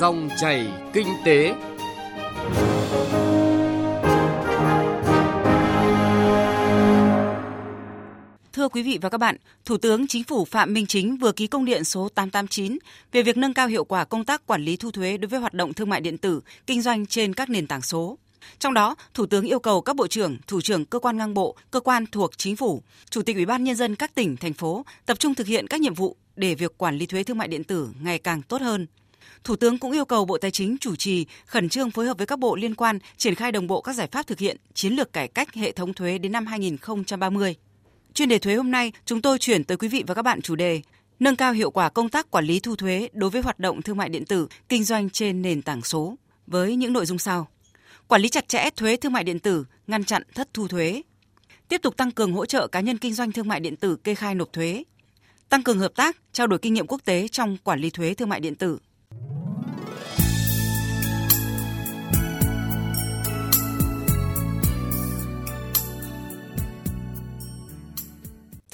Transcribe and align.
Dòng 0.00 0.28
chảy 0.40 0.68
kinh 0.92 1.06
tế. 1.24 1.54
Thưa 8.52 8.68
quý 8.68 8.82
vị 8.82 8.98
và 9.02 9.08
các 9.08 9.18
bạn, 9.18 9.36
Thủ 9.64 9.76
tướng 9.76 10.06
Chính 10.06 10.24
phủ 10.24 10.44
Phạm 10.44 10.72
Minh 10.72 10.86
Chính 10.86 11.16
vừa 11.16 11.32
ký 11.32 11.46
công 11.46 11.64
điện 11.64 11.84
số 11.84 12.08
889 12.08 12.78
về 13.12 13.22
việc 13.22 13.36
nâng 13.36 13.54
cao 13.54 13.68
hiệu 13.68 13.84
quả 13.84 14.04
công 14.04 14.24
tác 14.24 14.46
quản 14.46 14.62
lý 14.62 14.76
thu 14.76 14.90
thuế 14.90 15.16
đối 15.16 15.28
với 15.28 15.40
hoạt 15.40 15.54
động 15.54 15.74
thương 15.74 15.88
mại 15.88 16.00
điện 16.00 16.18
tử, 16.18 16.40
kinh 16.66 16.82
doanh 16.82 17.06
trên 17.06 17.34
các 17.34 17.50
nền 17.50 17.66
tảng 17.66 17.82
số. 17.82 18.18
Trong 18.58 18.74
đó, 18.74 18.94
Thủ 19.14 19.26
tướng 19.26 19.44
yêu 19.44 19.58
cầu 19.58 19.80
các 19.80 19.96
bộ 19.96 20.06
trưởng, 20.06 20.38
thủ 20.46 20.60
trưởng 20.60 20.84
cơ 20.84 20.98
quan 20.98 21.16
ngang 21.16 21.34
bộ, 21.34 21.56
cơ 21.70 21.80
quan 21.80 22.06
thuộc 22.06 22.30
chính 22.36 22.56
phủ, 22.56 22.82
chủ 23.10 23.22
tịch 23.22 23.36
Ủy 23.36 23.46
ban 23.46 23.64
nhân 23.64 23.76
dân 23.76 23.94
các 23.94 24.14
tỉnh 24.14 24.36
thành 24.36 24.52
phố 24.52 24.84
tập 25.06 25.18
trung 25.18 25.34
thực 25.34 25.46
hiện 25.46 25.66
các 25.66 25.80
nhiệm 25.80 25.94
vụ 25.94 26.16
để 26.36 26.54
việc 26.54 26.78
quản 26.78 26.96
lý 26.96 27.06
thuế 27.06 27.22
thương 27.22 27.38
mại 27.38 27.48
điện 27.48 27.64
tử 27.64 27.88
ngày 28.02 28.18
càng 28.18 28.42
tốt 28.42 28.60
hơn. 28.60 28.86
Thủ 29.44 29.56
tướng 29.56 29.78
cũng 29.78 29.92
yêu 29.92 30.04
cầu 30.04 30.24
Bộ 30.24 30.38
Tài 30.38 30.50
chính 30.50 30.76
chủ 30.80 30.96
trì 30.96 31.26
khẩn 31.46 31.68
trương 31.68 31.90
phối 31.90 32.06
hợp 32.06 32.18
với 32.18 32.26
các 32.26 32.38
bộ 32.38 32.56
liên 32.56 32.74
quan 32.74 32.98
triển 33.16 33.34
khai 33.34 33.52
đồng 33.52 33.66
bộ 33.66 33.80
các 33.80 33.92
giải 33.92 34.08
pháp 34.12 34.26
thực 34.26 34.38
hiện 34.38 34.56
chiến 34.74 34.92
lược 34.92 35.12
cải 35.12 35.28
cách 35.28 35.54
hệ 35.54 35.72
thống 35.72 35.94
thuế 35.94 36.18
đến 36.18 36.32
năm 36.32 36.46
2030. 36.46 37.54
Chuyên 38.14 38.28
đề 38.28 38.38
thuế 38.38 38.54
hôm 38.54 38.70
nay, 38.70 38.92
chúng 39.04 39.22
tôi 39.22 39.38
chuyển 39.38 39.64
tới 39.64 39.76
quý 39.76 39.88
vị 39.88 40.04
và 40.06 40.14
các 40.14 40.22
bạn 40.22 40.42
chủ 40.42 40.56
đề 40.56 40.82
Nâng 41.20 41.36
cao 41.36 41.52
hiệu 41.52 41.70
quả 41.70 41.88
công 41.88 42.08
tác 42.08 42.30
quản 42.30 42.44
lý 42.44 42.60
thu 42.60 42.76
thuế 42.76 43.08
đối 43.12 43.30
với 43.30 43.42
hoạt 43.42 43.58
động 43.58 43.82
thương 43.82 43.96
mại 43.96 44.08
điện 44.08 44.24
tử, 44.24 44.48
kinh 44.68 44.84
doanh 44.84 45.10
trên 45.10 45.42
nền 45.42 45.62
tảng 45.62 45.82
số 45.82 46.16
với 46.46 46.76
những 46.76 46.92
nội 46.92 47.06
dung 47.06 47.18
sau. 47.18 47.48
Quản 48.08 48.22
lý 48.22 48.28
chặt 48.28 48.48
chẽ 48.48 48.70
thuế 48.76 48.96
thương 48.96 49.12
mại 49.12 49.24
điện 49.24 49.38
tử, 49.38 49.64
ngăn 49.86 50.04
chặn 50.04 50.22
thất 50.34 50.48
thu 50.54 50.68
thuế. 50.68 51.02
Tiếp 51.68 51.82
tục 51.82 51.96
tăng 51.96 52.10
cường 52.10 52.32
hỗ 52.32 52.46
trợ 52.46 52.66
cá 52.66 52.80
nhân 52.80 52.98
kinh 52.98 53.14
doanh 53.14 53.32
thương 53.32 53.48
mại 53.48 53.60
điện 53.60 53.76
tử 53.76 53.96
kê 53.96 54.14
khai 54.14 54.34
nộp 54.34 54.52
thuế. 54.52 54.84
Tăng 55.48 55.62
cường 55.62 55.78
hợp 55.78 55.92
tác, 55.96 56.16
trao 56.32 56.46
đổi 56.46 56.58
kinh 56.58 56.74
nghiệm 56.74 56.86
quốc 56.86 57.00
tế 57.04 57.28
trong 57.28 57.56
quản 57.64 57.80
lý 57.80 57.90
thuế 57.90 58.14
thương 58.14 58.28
mại 58.28 58.40
điện 58.40 58.54
tử. 58.54 58.78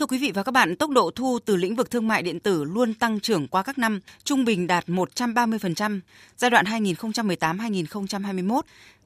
Thưa 0.05 0.09
quý 0.09 0.19
vị 0.19 0.33
và 0.35 0.43
các 0.43 0.53
bạn, 0.53 0.77
tốc 0.77 0.91
độ 0.91 1.11
thu 1.11 1.39
từ 1.45 1.57
lĩnh 1.57 1.77
vực 1.77 1.91
thương 1.91 2.09
mại 2.09 2.23
điện 2.23 2.41
tử 2.41 2.65
luôn 2.65 2.95
tăng 2.95 3.21
trưởng 3.21 3.49
qua 3.49 3.63
các 3.63 3.79
năm, 3.79 4.01
trung 4.25 4.45
bình 4.45 4.67
đạt 4.67 4.87
130%. 4.87 6.01
Giai 6.37 6.51
đoạn 6.51 6.65
2018-2021, 6.65 8.61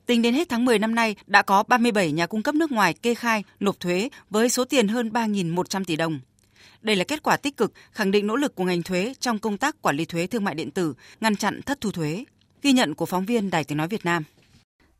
tính 0.07 0.23
đến 0.23 0.35
hết 0.35 0.49
tháng 0.49 0.65
10 0.65 0.79
năm 0.79 0.95
nay 0.95 1.17
đã 1.27 1.43
có 1.43 1.63
37 1.63 2.13
nhà 2.13 2.27
cung 2.27 2.43
cấp 2.43 2.55
nước 2.55 2.73
ngoài 2.73 2.95
kê 2.95 3.15
khai, 3.15 3.45
nộp 3.61 3.81
thuế 3.81 4.09
với 4.31 4.49
số 4.49 4.65
tiền 4.65 4.89
hơn 4.89 5.09
3.100 5.09 5.85
tỷ 5.85 5.97
đồng. 5.97 6.21
Đây 6.83 6.97
là 6.97 7.05
kết 7.05 7.23
quả 7.23 7.37
tích 7.37 7.57
cực, 7.57 7.73
khẳng 7.93 8.11
định 8.11 8.27
nỗ 8.27 8.37
lực 8.37 8.55
của 8.55 8.65
ngành 8.65 8.83
thuế 8.83 9.15
trong 9.21 9.39
công 9.39 9.59
tác 9.59 9.83
quản 9.83 9.97
lý 9.97 10.05
thuế 10.05 10.27
thương 10.27 10.45
mại 10.45 10.55
điện 10.55 10.71
tử, 10.71 10.95
ngăn 11.21 11.37
chặn 11.37 11.63
thất 11.63 11.81
thu 11.81 11.91
thuế. 11.91 12.25
Ghi 12.63 12.73
nhận 12.73 12.95
của 12.95 13.07
phóng 13.07 13.27
viên 13.27 13.51
Đài 13.51 13.65
Tiếng 13.65 13.79
Nói 13.79 13.89
Việt 13.89 14.05
Nam. 14.05 14.25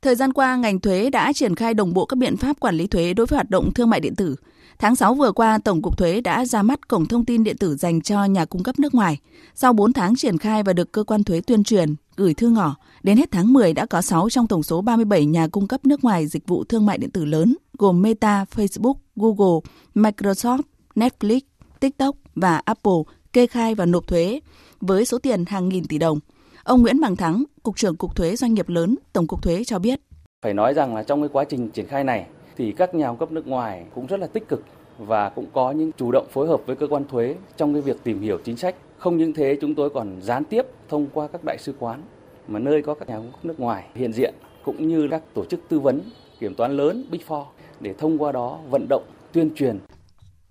Thời 0.03 0.15
gian 0.15 0.33
qua, 0.33 0.57
ngành 0.57 0.81
thuế 0.81 1.11
đã 1.11 1.33
triển 1.33 1.55
khai 1.55 1.75
đồng 1.75 1.95
bộ 1.95 2.07
các 2.07 2.17
biện 2.17 2.37
pháp 2.37 2.61
quản 2.61 2.75
lý 2.75 2.87
thuế 2.87 3.15
đối 3.15 3.27
với 3.27 3.37
hoạt 3.37 3.51
động 3.51 3.75
thương 3.75 3.91
mại 3.91 4.01
điện 4.01 4.15
tử. 4.17 4.37
Tháng 4.79 4.97
6 4.97 5.15
vừa 5.15 5.33
qua, 5.33 5.59
Tổng 5.65 5.83
cục 5.83 5.99
Thuế 5.99 6.21
đã 6.21 6.45
ra 6.45 6.63
mắt 6.63 6.89
cổng 6.89 7.07
thông 7.07 7.25
tin 7.25 7.45
điện 7.45 7.57
tử 7.57 7.77
dành 7.77 8.01
cho 8.01 8.25
nhà 8.25 8.45
cung 8.45 8.63
cấp 8.63 8.79
nước 8.79 8.95
ngoài. 8.95 9.19
Sau 9.55 9.73
4 9.73 9.93
tháng 9.93 10.17
triển 10.17 10.39
khai 10.39 10.63
và 10.63 10.73
được 10.73 10.93
cơ 10.93 11.05
quan 11.05 11.25
thuế 11.25 11.41
tuyên 11.41 11.65
truyền, 11.65 11.95
gửi 12.17 12.35
thư 12.35 12.49
ngỏ, 12.49 12.77
đến 13.03 13.17
hết 13.17 13.31
tháng 13.31 13.53
10 13.53 13.73
đã 13.73 13.87
có 13.87 14.03
6 14.03 14.31
trong 14.31 14.47
tổng 14.47 14.63
số 14.63 14.81
37 14.81 15.27
nhà 15.27 15.49
cung 15.49 15.69
cấp 15.69 15.85
nước 15.85 16.05
ngoài 16.05 16.27
dịch 16.27 16.47
vụ 16.47 16.65
thương 16.65 16.87
mại 16.87 16.99
điện 16.99 17.11
tử 17.11 17.25
lớn, 17.25 17.57
gồm 17.79 18.03
Meta, 18.03 18.45
Facebook, 18.55 18.95
Google, 19.17 19.61
Microsoft, 19.95 20.61
Netflix, 20.95 21.41
TikTok 21.81 22.17
và 22.35 22.63
Apple 22.65 23.03
kê 23.33 23.47
khai 23.47 23.75
và 23.75 23.87
nộp 23.87 24.07
thuế 24.07 24.41
với 24.81 25.05
số 25.05 25.19
tiền 25.19 25.45
hàng 25.47 25.69
nghìn 25.69 25.85
tỷ 25.85 25.99
đồng. 25.99 26.19
Ông 26.65 26.83
Nguyễn 26.83 27.01
Bằng 27.01 27.17
Thắng, 27.17 27.45
Cục 27.63 27.77
trưởng 27.77 27.97
Cục 27.97 28.17
Thuế 28.17 28.37
Doanh 28.37 28.55
nghiệp 28.55 28.69
lớn, 28.69 28.97
Tổng 29.13 29.27
cục 29.27 29.43
Thuế 29.43 29.65
cho 29.65 29.79
biết. 29.79 30.01
Phải 30.43 30.55
nói 30.55 30.75
rằng 30.75 30.95
là 30.95 31.03
trong 31.03 31.23
cái 31.23 31.29
quá 31.33 31.45
trình 31.45 31.71
triển 31.71 31.87
khai 31.87 32.05
này 32.05 32.27
thì 32.59 32.73
các 32.73 32.95
nhà 32.95 33.09
cung 33.09 33.17
cấp 33.17 33.33
nước 33.33 33.47
ngoài 33.47 33.85
cũng 33.95 34.07
rất 34.07 34.21
là 34.21 34.27
tích 34.27 34.49
cực 34.49 34.65
và 34.99 35.29
cũng 35.29 35.47
có 35.53 35.71
những 35.71 35.91
chủ 35.93 36.13
động 36.13 36.27
phối 36.31 36.49
hợp 36.49 36.61
với 36.67 36.77
cơ 36.77 36.87
quan 36.87 37.05
thuế 37.05 37.37
trong 37.57 37.73
cái 37.73 37.83
việc 37.83 37.97
tìm 38.05 38.21
hiểu 38.21 38.39
chính 38.45 38.57
sách. 38.57 38.75
Không 38.99 39.17
những 39.17 39.33
thế 39.33 39.59
chúng 39.61 39.75
tôi 39.75 39.91
còn 39.91 40.23
gián 40.23 40.45
tiếp 40.45 40.67
thông 40.89 41.07
qua 41.13 41.29
các 41.29 41.45
đại 41.45 41.59
sứ 41.59 41.75
quán 41.79 42.03
mà 42.49 42.59
nơi 42.59 42.83
có 42.83 42.95
các 42.95 43.09
nhà 43.09 43.17
cung 43.17 43.33
cấp 43.33 43.45
nước 43.45 43.61
ngoài 43.61 43.85
hiện 43.95 44.13
diện 44.13 44.35
cũng 44.65 44.89
như 44.89 45.09
các 45.11 45.23
tổ 45.35 45.45
chức 45.45 45.61
tư 45.69 45.81
vấn 45.81 46.01
kiểm 46.41 46.55
toán 46.55 46.77
lớn 46.77 47.05
Big 47.11 47.21
Four 47.29 47.45
để 47.81 47.95
thông 47.99 48.19
qua 48.19 48.33
đó 48.33 48.59
vận 48.71 48.87
động 48.89 49.03
tuyên 49.33 49.55
truyền 49.55 49.79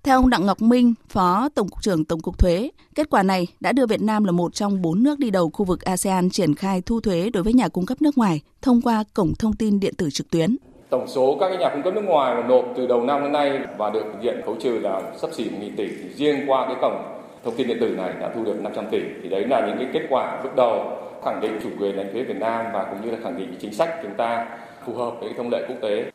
theo 0.04 0.18
ông 0.18 0.30
Đặng 0.30 0.46
Ngọc 0.46 0.62
Minh, 0.62 0.94
Phó 1.10 1.50
Tổng 1.56 1.70
cục 1.70 1.84
trưởng 1.84 2.06
Tổng 2.06 2.20
cục 2.20 2.40
Thuế, 2.40 2.72
kết 2.96 3.10
quả 3.10 3.24
này 3.24 3.48
đã 3.60 3.72
đưa 3.72 3.86
Việt 3.86 4.02
Nam 4.02 4.24
là 4.24 4.32
một 4.32 4.54
trong 4.54 4.82
bốn 4.82 5.04
nước 5.04 5.20
đi 5.20 5.30
đầu 5.30 5.50
khu 5.50 5.66
vực 5.66 5.82
ASEAN 5.82 6.30
triển 6.30 6.56
khai 6.56 6.82
thu 6.82 7.00
thuế 7.00 7.30
đối 7.30 7.44
với 7.44 7.54
nhà 7.54 7.68
cung 7.68 7.86
cấp 7.86 8.02
nước 8.02 8.18
ngoài 8.18 8.42
thông 8.62 8.82
qua 8.82 9.04
cổng 9.14 9.34
thông 9.40 9.54
tin 9.54 9.80
điện 9.80 9.94
tử 9.98 10.10
trực 10.10 10.30
tuyến. 10.30 10.58
Tổng 10.90 11.08
số 11.08 11.38
các 11.40 11.60
nhà 11.60 11.70
cung 11.70 11.84
cấp 11.84 11.94
nước 11.94 12.04
ngoài 12.06 12.36
mà 12.36 12.48
nộp 12.48 12.66
từ 12.78 12.88
đầu 12.88 13.04
năm 13.04 13.24
đến 13.24 13.32
nay 13.32 13.60
và 13.78 13.90
được 13.90 14.04
thực 14.14 14.22
hiện 14.22 14.42
khấu 14.46 14.56
trừ 14.56 14.80
là 14.80 15.02
sắp 15.22 15.30
xỉ 15.34 15.44
1.000 15.44 15.70
tỷ. 15.78 15.88
Thì 15.88 16.10
riêng 16.16 16.40
qua 16.48 16.66
cái 16.66 16.76
cổng 16.82 17.04
thông 17.44 17.56
tin 17.56 17.68
điện 17.68 17.78
tử 17.82 17.90
này 17.90 18.14
đã 18.20 18.32
thu 18.36 18.44
được 18.44 18.62
500 18.62 18.86
tỷ. 18.92 19.00
Thì 19.24 19.30
đấy 19.30 19.48
là 19.48 19.68
những 19.68 19.78
cái 19.78 19.88
kết 19.94 20.08
quả 20.10 20.42
bước 20.44 20.56
đầu 20.56 20.98
khẳng 21.26 21.42
định 21.42 21.60
chủ 21.64 21.70
quyền 21.80 21.98
đánh 21.98 22.10
thuế 22.14 22.24
Việt 22.24 22.38
Nam 22.40 22.66
và 22.74 22.84
cũng 22.84 23.06
như 23.06 23.12
là 23.12 23.18
khẳng 23.24 23.38
định 23.38 23.56
chính 23.62 23.74
sách 23.74 23.90
chúng 24.04 24.14
ta 24.18 24.46
phù 24.86 24.94
hợp 24.94 25.14
với 25.22 25.34
thông 25.38 25.50
lệ 25.50 25.66
quốc 25.68 25.78
tế. 25.82 26.12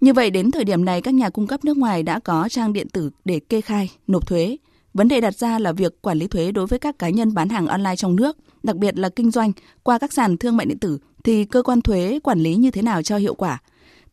Như 0.00 0.12
vậy 0.12 0.30
đến 0.30 0.50
thời 0.50 0.64
điểm 0.64 0.84
này 0.84 1.00
các 1.00 1.14
nhà 1.14 1.30
cung 1.30 1.46
cấp 1.46 1.64
nước 1.64 1.76
ngoài 1.76 2.02
đã 2.02 2.20
có 2.24 2.48
trang 2.50 2.72
điện 2.72 2.88
tử 2.92 3.10
để 3.24 3.40
kê 3.48 3.60
khai, 3.60 3.90
nộp 4.06 4.26
thuế. 4.26 4.56
Vấn 4.94 5.08
đề 5.08 5.20
đặt 5.20 5.34
ra 5.34 5.58
là 5.58 5.72
việc 5.72 6.02
quản 6.02 6.18
lý 6.18 6.26
thuế 6.26 6.52
đối 6.52 6.66
với 6.66 6.78
các 6.78 6.98
cá 6.98 7.08
nhân 7.08 7.34
bán 7.34 7.48
hàng 7.48 7.66
online 7.66 7.96
trong 7.96 8.16
nước, 8.16 8.36
đặc 8.62 8.76
biệt 8.76 8.98
là 8.98 9.08
kinh 9.08 9.30
doanh 9.30 9.52
qua 9.82 9.98
các 9.98 10.12
sàn 10.12 10.36
thương 10.36 10.56
mại 10.56 10.66
điện 10.66 10.78
tử 10.78 10.98
thì 11.24 11.44
cơ 11.44 11.62
quan 11.62 11.80
thuế 11.80 12.18
quản 12.22 12.38
lý 12.38 12.54
như 12.54 12.70
thế 12.70 12.82
nào 12.82 13.02
cho 13.02 13.16
hiệu 13.16 13.34
quả. 13.34 13.58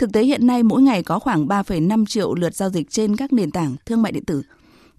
Thực 0.01 0.13
tế 0.13 0.23
hiện 0.23 0.47
nay 0.47 0.63
mỗi 0.63 0.81
ngày 0.81 1.03
có 1.03 1.19
khoảng 1.19 1.47
3,5 1.47 2.05
triệu 2.05 2.33
lượt 2.33 2.55
giao 2.55 2.69
dịch 2.69 2.89
trên 2.89 3.15
các 3.15 3.33
nền 3.33 3.51
tảng 3.51 3.75
thương 3.85 4.01
mại 4.01 4.11
điện 4.11 4.25
tử. 4.25 4.41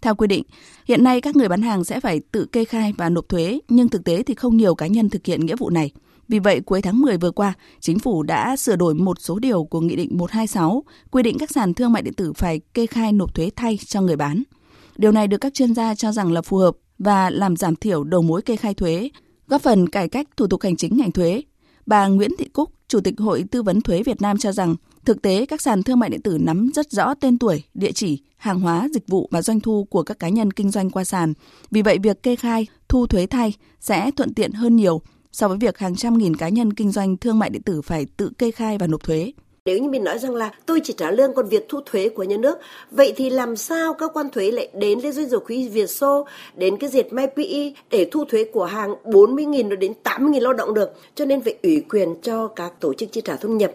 Theo 0.01 0.15
quy 0.15 0.27
định, 0.27 0.43
hiện 0.85 1.05
nay 1.05 1.21
các 1.21 1.37
người 1.37 1.49
bán 1.49 1.63
hàng 1.63 1.85
sẽ 1.85 2.01
phải 2.01 2.21
tự 2.33 2.45
kê 2.45 2.65
khai 2.65 2.93
và 2.97 3.09
nộp 3.09 3.29
thuế, 3.29 3.61
nhưng 3.69 3.89
thực 3.89 4.05
tế 4.05 4.23
thì 4.23 4.35
không 4.35 4.57
nhiều 4.57 4.75
cá 4.75 4.87
nhân 4.87 5.11
thực 5.11 5.27
hiện 5.27 5.47
nghĩa 5.47 5.57
vụ 5.57 5.71
này. 5.71 5.91
Vì 6.29 6.39
vậy, 6.39 6.61
cuối 6.61 6.83
tháng 6.83 7.01
10 7.01 7.17
vừa 7.17 7.31
qua, 7.31 7.55
Chính 7.81 7.99
phủ 7.99 8.23
đã 8.23 8.57
sửa 8.57 8.77
đổi 8.77 8.95
một 8.95 9.21
số 9.21 9.39
điều 9.39 9.65
của 9.65 9.81
Nghị 9.81 9.97
định 9.97 10.09
126 10.13 10.83
quy 11.11 11.23
định 11.23 11.39
các 11.39 11.51
sàn 11.51 11.75
thương 11.75 11.93
mại 11.93 12.03
điện 12.03 12.15
tử 12.15 12.33
phải 12.33 12.61
kê 12.75 12.87
khai 12.87 13.13
nộp 13.13 13.35
thuế 13.35 13.51
thay 13.57 13.79
cho 13.87 14.01
người 14.01 14.17
bán. 14.17 14.43
Điều 14.97 15.13
này 15.13 15.29
được 15.29 15.39
các 15.39 15.55
chuyên 15.55 15.75
gia 15.75 15.95
cho 15.95 16.13
rằng 16.13 16.33
là 16.33 16.43
phù 16.43 16.57
hợp 16.57 16.77
và 16.99 17.31
làm 17.31 17.57
giảm 17.57 17.77
thiểu 17.77 18.05
đầu 18.05 18.23
mối 18.23 18.43
kê 18.43 18.57
khai 18.57 18.75
thuế, 18.75 19.11
góp 19.49 19.63
phần 19.63 19.89
cải 19.89 20.09
cách 20.09 20.29
thủ 20.37 20.47
tục 20.47 20.63
hành 20.63 20.77
chính 20.77 20.97
ngành 20.97 21.13
thuế. 21.13 21.43
Bà 21.87 22.07
Nguyễn 22.07 22.31
Thị 22.39 22.49
Cúc, 22.53 22.71
Chủ 22.89 23.01
tịch 23.01 23.15
Hội 23.19 23.45
Tư 23.51 23.63
vấn 23.63 23.81
Thuế 23.81 24.03
Việt 24.03 24.23
Nam 24.23 24.39
cho 24.39 24.53
rằng, 24.53 24.77
thực 25.05 25.23
tế 25.23 25.47
các 25.47 25.61
sàn 25.61 25.83
thương 25.83 25.99
mại 25.99 26.11
điện 26.11 26.23
tử 26.23 26.39
nắm 26.41 26.71
rất 26.75 26.91
rõ 26.91 27.15
tên 27.15 27.39
tuổi, 27.39 27.63
địa 27.75 27.93
chỉ, 27.93 28.19
hàng 28.37 28.61
hóa, 28.61 28.89
dịch 28.95 29.09
vụ 29.09 29.29
và 29.31 29.43
doanh 29.43 29.61
thu 29.61 29.87
của 29.91 30.03
các 30.03 30.19
cá 30.19 30.29
nhân 30.29 30.51
kinh 30.51 30.71
doanh 30.71 30.91
qua 30.91 31.05
sàn. 31.05 31.33
Vì 31.71 31.83
vậy, 31.83 31.99
việc 32.03 32.23
kê 32.23 32.37
khai, 32.37 32.67
thu 32.89 33.07
thuế 33.07 33.27
thay 33.27 33.55
sẽ 33.81 34.11
thuận 34.11 34.35
tiện 34.35 34.53
hơn 34.53 34.77
nhiều 34.77 35.03
so 35.33 35.49
với 35.49 35.57
việc 35.57 35.79
hàng 35.79 35.97
trăm 35.97 36.19
nghìn 36.19 36.37
cá 36.37 36.49
nhân 36.49 36.73
kinh 36.73 36.93
doanh 36.93 37.17
thương 37.17 37.39
mại 37.39 37.51
điện 37.51 37.63
tử 37.63 37.83
phải 37.83 38.07
tự 38.17 38.31
kê 38.39 38.51
khai 38.51 38.79
và 38.79 38.87
nộp 38.87 39.03
thuế. 39.03 39.33
Nếu 39.65 39.79
như 39.79 39.89
mình 39.89 40.05
nói 40.05 40.19
rằng 40.19 40.35
là 40.35 40.51
tôi 40.67 40.81
chỉ 40.85 40.95
trả 40.97 41.11
lương 41.11 41.35
còn 41.35 41.49
việc 41.49 41.67
thu 41.69 41.81
thuế 41.87 42.09
của 42.09 42.23
nhà 42.23 42.37
nước, 42.37 42.59
vậy 42.91 43.13
thì 43.17 43.31
làm 43.31 43.57
sao 43.57 43.95
cơ 43.95 44.09
quan 44.09 44.31
thuế 44.31 44.51
lại 44.51 44.69
đến 44.75 45.01
với 45.01 45.13
doanh 45.13 45.29
dầu 45.29 45.41
khí 45.41 45.69
Việt 45.69 45.91
Xô, 45.91 46.27
đến 46.57 46.77
cái 46.77 46.91
diệt 46.91 47.13
May 47.13 47.27
PE 47.27 47.73
để 47.91 48.09
thu 48.13 48.25
thuế 48.25 48.45
của 48.45 48.65
hàng 48.65 48.95
40.000 49.05 49.77
đến 49.79 49.93
80.000 50.05 50.41
lao 50.41 50.53
động 50.53 50.75
được. 50.75 50.91
Cho 51.15 51.25
nên 51.25 51.41
phải 51.41 51.55
ủy 51.63 51.81
quyền 51.81 52.15
cho 52.23 52.49
các 52.49 52.81
tổ 52.81 52.95
chức 52.95 53.13
chi 53.13 53.21
trả 53.25 53.37
thu 53.37 53.49
nhập. 53.49 53.73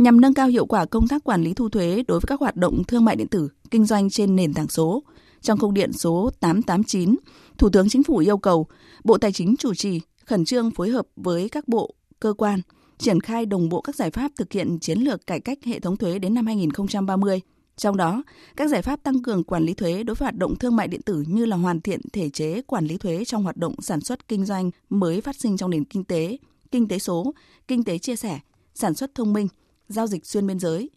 Nhằm 0.00 0.20
nâng 0.20 0.34
cao 0.34 0.48
hiệu 0.48 0.66
quả 0.66 0.84
công 0.84 1.08
tác 1.08 1.24
quản 1.24 1.42
lý 1.42 1.54
thu 1.54 1.68
thuế 1.68 2.02
đối 2.08 2.20
với 2.20 2.26
các 2.26 2.40
hoạt 2.40 2.56
động 2.56 2.84
thương 2.84 3.04
mại 3.04 3.16
điện 3.16 3.28
tử, 3.28 3.48
kinh 3.70 3.84
doanh 3.84 4.10
trên 4.10 4.36
nền 4.36 4.54
tảng 4.54 4.68
số, 4.68 5.02
trong 5.40 5.58
công 5.58 5.74
điện 5.74 5.92
số 5.92 6.30
889, 6.40 7.16
Thủ 7.58 7.70
tướng 7.70 7.88
Chính 7.88 8.02
phủ 8.02 8.16
yêu 8.16 8.38
cầu 8.38 8.66
Bộ 9.04 9.18
Tài 9.18 9.32
chính 9.32 9.56
chủ 9.56 9.74
trì 9.74 10.00
khẩn 10.26 10.44
trương 10.44 10.70
phối 10.70 10.90
hợp 10.90 11.06
với 11.16 11.48
các 11.48 11.68
bộ, 11.68 11.94
cơ 12.20 12.32
quan, 12.32 12.60
triển 12.98 13.20
khai 13.20 13.46
đồng 13.46 13.68
bộ 13.68 13.80
các 13.80 13.96
giải 13.96 14.10
pháp 14.10 14.30
thực 14.36 14.52
hiện 14.52 14.78
chiến 14.78 14.98
lược 14.98 15.26
cải 15.26 15.40
cách 15.40 15.58
hệ 15.64 15.80
thống 15.80 15.96
thuế 15.96 16.18
đến 16.18 16.34
năm 16.34 16.46
2030. 16.46 17.40
Trong 17.76 17.96
đó, 17.96 18.22
các 18.56 18.70
giải 18.70 18.82
pháp 18.82 19.02
tăng 19.02 19.22
cường 19.22 19.44
quản 19.44 19.64
lý 19.64 19.74
thuế 19.74 20.02
đối 20.02 20.14
với 20.14 20.24
hoạt 20.24 20.36
động 20.36 20.56
thương 20.56 20.76
mại 20.76 20.88
điện 20.88 21.02
tử 21.02 21.24
như 21.26 21.44
là 21.46 21.56
hoàn 21.56 21.80
thiện 21.80 22.00
thể 22.12 22.30
chế 22.30 22.62
quản 22.62 22.86
lý 22.86 22.96
thuế 22.96 23.24
trong 23.24 23.42
hoạt 23.42 23.56
động 23.56 23.74
sản 23.82 24.00
xuất 24.00 24.28
kinh 24.28 24.44
doanh 24.44 24.70
mới 24.90 25.20
phát 25.20 25.36
sinh 25.36 25.56
trong 25.56 25.70
nền 25.70 25.84
kinh 25.84 26.04
tế, 26.04 26.36
kinh 26.70 26.88
tế 26.88 26.98
số, 26.98 27.34
kinh 27.68 27.84
tế 27.84 27.98
chia 27.98 28.16
sẻ, 28.16 28.40
sản 28.74 28.94
xuất 28.94 29.14
thông 29.14 29.32
minh, 29.32 29.48
giao 29.90 30.06
dịch 30.06 30.26
xuyên 30.26 30.46
biên 30.46 30.58
giới, 30.58 30.90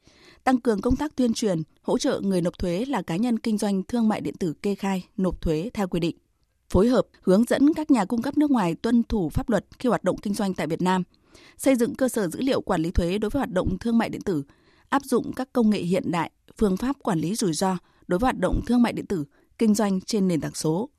tăng 0.43 0.61
cường 0.61 0.81
công 0.81 0.95
tác 0.95 1.15
tuyên 1.15 1.33
truyền, 1.33 1.61
hỗ 1.81 1.97
trợ 1.97 2.19
người 2.23 2.41
nộp 2.41 2.59
thuế 2.59 2.85
là 2.85 3.01
cá 3.01 3.15
nhân 3.15 3.39
kinh 3.39 3.57
doanh 3.57 3.83
thương 3.83 4.07
mại 4.07 4.21
điện 4.21 4.35
tử 4.39 4.53
kê 4.61 4.75
khai, 4.75 5.07
nộp 5.17 5.41
thuế 5.41 5.69
theo 5.73 5.87
quy 5.87 5.99
định. 5.99 6.17
Phối 6.69 6.87
hợp 6.87 7.07
hướng 7.21 7.43
dẫn 7.43 7.73
các 7.73 7.91
nhà 7.91 8.05
cung 8.05 8.21
cấp 8.21 8.37
nước 8.37 8.51
ngoài 8.51 8.75
tuân 8.75 9.03
thủ 9.03 9.29
pháp 9.29 9.49
luật 9.49 9.65
khi 9.79 9.89
hoạt 9.89 10.03
động 10.03 10.17
kinh 10.17 10.33
doanh 10.33 10.53
tại 10.53 10.67
Việt 10.67 10.81
Nam, 10.81 11.03
xây 11.57 11.75
dựng 11.75 11.95
cơ 11.95 12.09
sở 12.09 12.27
dữ 12.27 12.41
liệu 12.41 12.61
quản 12.61 12.81
lý 12.81 12.91
thuế 12.91 13.17
đối 13.17 13.29
với 13.29 13.39
hoạt 13.39 13.51
động 13.51 13.77
thương 13.77 13.97
mại 13.97 14.09
điện 14.09 14.21
tử, 14.21 14.43
áp 14.89 15.01
dụng 15.05 15.33
các 15.33 15.53
công 15.53 15.69
nghệ 15.69 15.79
hiện 15.79 16.11
đại, 16.11 16.31
phương 16.57 16.77
pháp 16.77 16.95
quản 17.03 17.19
lý 17.19 17.35
rủi 17.35 17.53
ro 17.53 17.77
đối 18.07 18.19
với 18.19 18.25
hoạt 18.27 18.39
động 18.39 18.61
thương 18.67 18.81
mại 18.81 18.93
điện 18.93 19.05
tử, 19.05 19.25
kinh 19.57 19.75
doanh 19.75 20.01
trên 20.01 20.27
nền 20.27 20.41
tảng 20.41 20.53
số. 20.53 20.89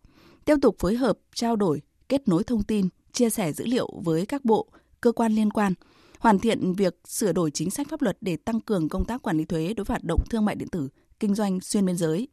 Tiếp 0.45 0.57
tục 0.63 0.77
phối 0.79 0.95
hợp, 0.95 1.19
trao 1.35 1.57
đổi, 1.57 1.83
kết 2.09 2.29
nối 2.29 2.45
thông 2.45 2.63
tin, 2.63 2.89
chia 3.13 3.31
sẻ 3.31 3.53
dữ 3.53 3.67
liệu 3.67 3.89
với 4.05 4.27
các 4.27 4.45
bộ, 4.45 4.69
cơ 5.01 5.13
quan 5.13 5.33
liên 5.33 5.51
quan, 5.51 5.75
hoàn 6.19 6.39
thiện 6.39 6.73
việc 6.75 6.97
sửa 7.09 7.33
đổi 7.33 7.51
chính 7.51 7.71
sách 7.71 7.89
pháp 7.91 8.03
luật 8.03 8.17
để 8.21 8.37
tăng 8.37 8.61
cường 8.61 8.89
công 8.89 9.05
tác 9.05 9.23
quản 9.23 9.39
lý 9.39 9.45
thuế 9.45 9.75
đối 9.75 9.85
với 9.85 9.93
hoạt 9.93 10.05
động 10.05 10.21
thương 10.31 10.45
mại 10.45 10.55
điện 10.55 10.69
tử, 10.69 10.89
kinh 11.21 11.35
doanh 11.35 11.61
xuyên 11.61 11.87
biên 11.87 11.97
giới, 11.97 12.29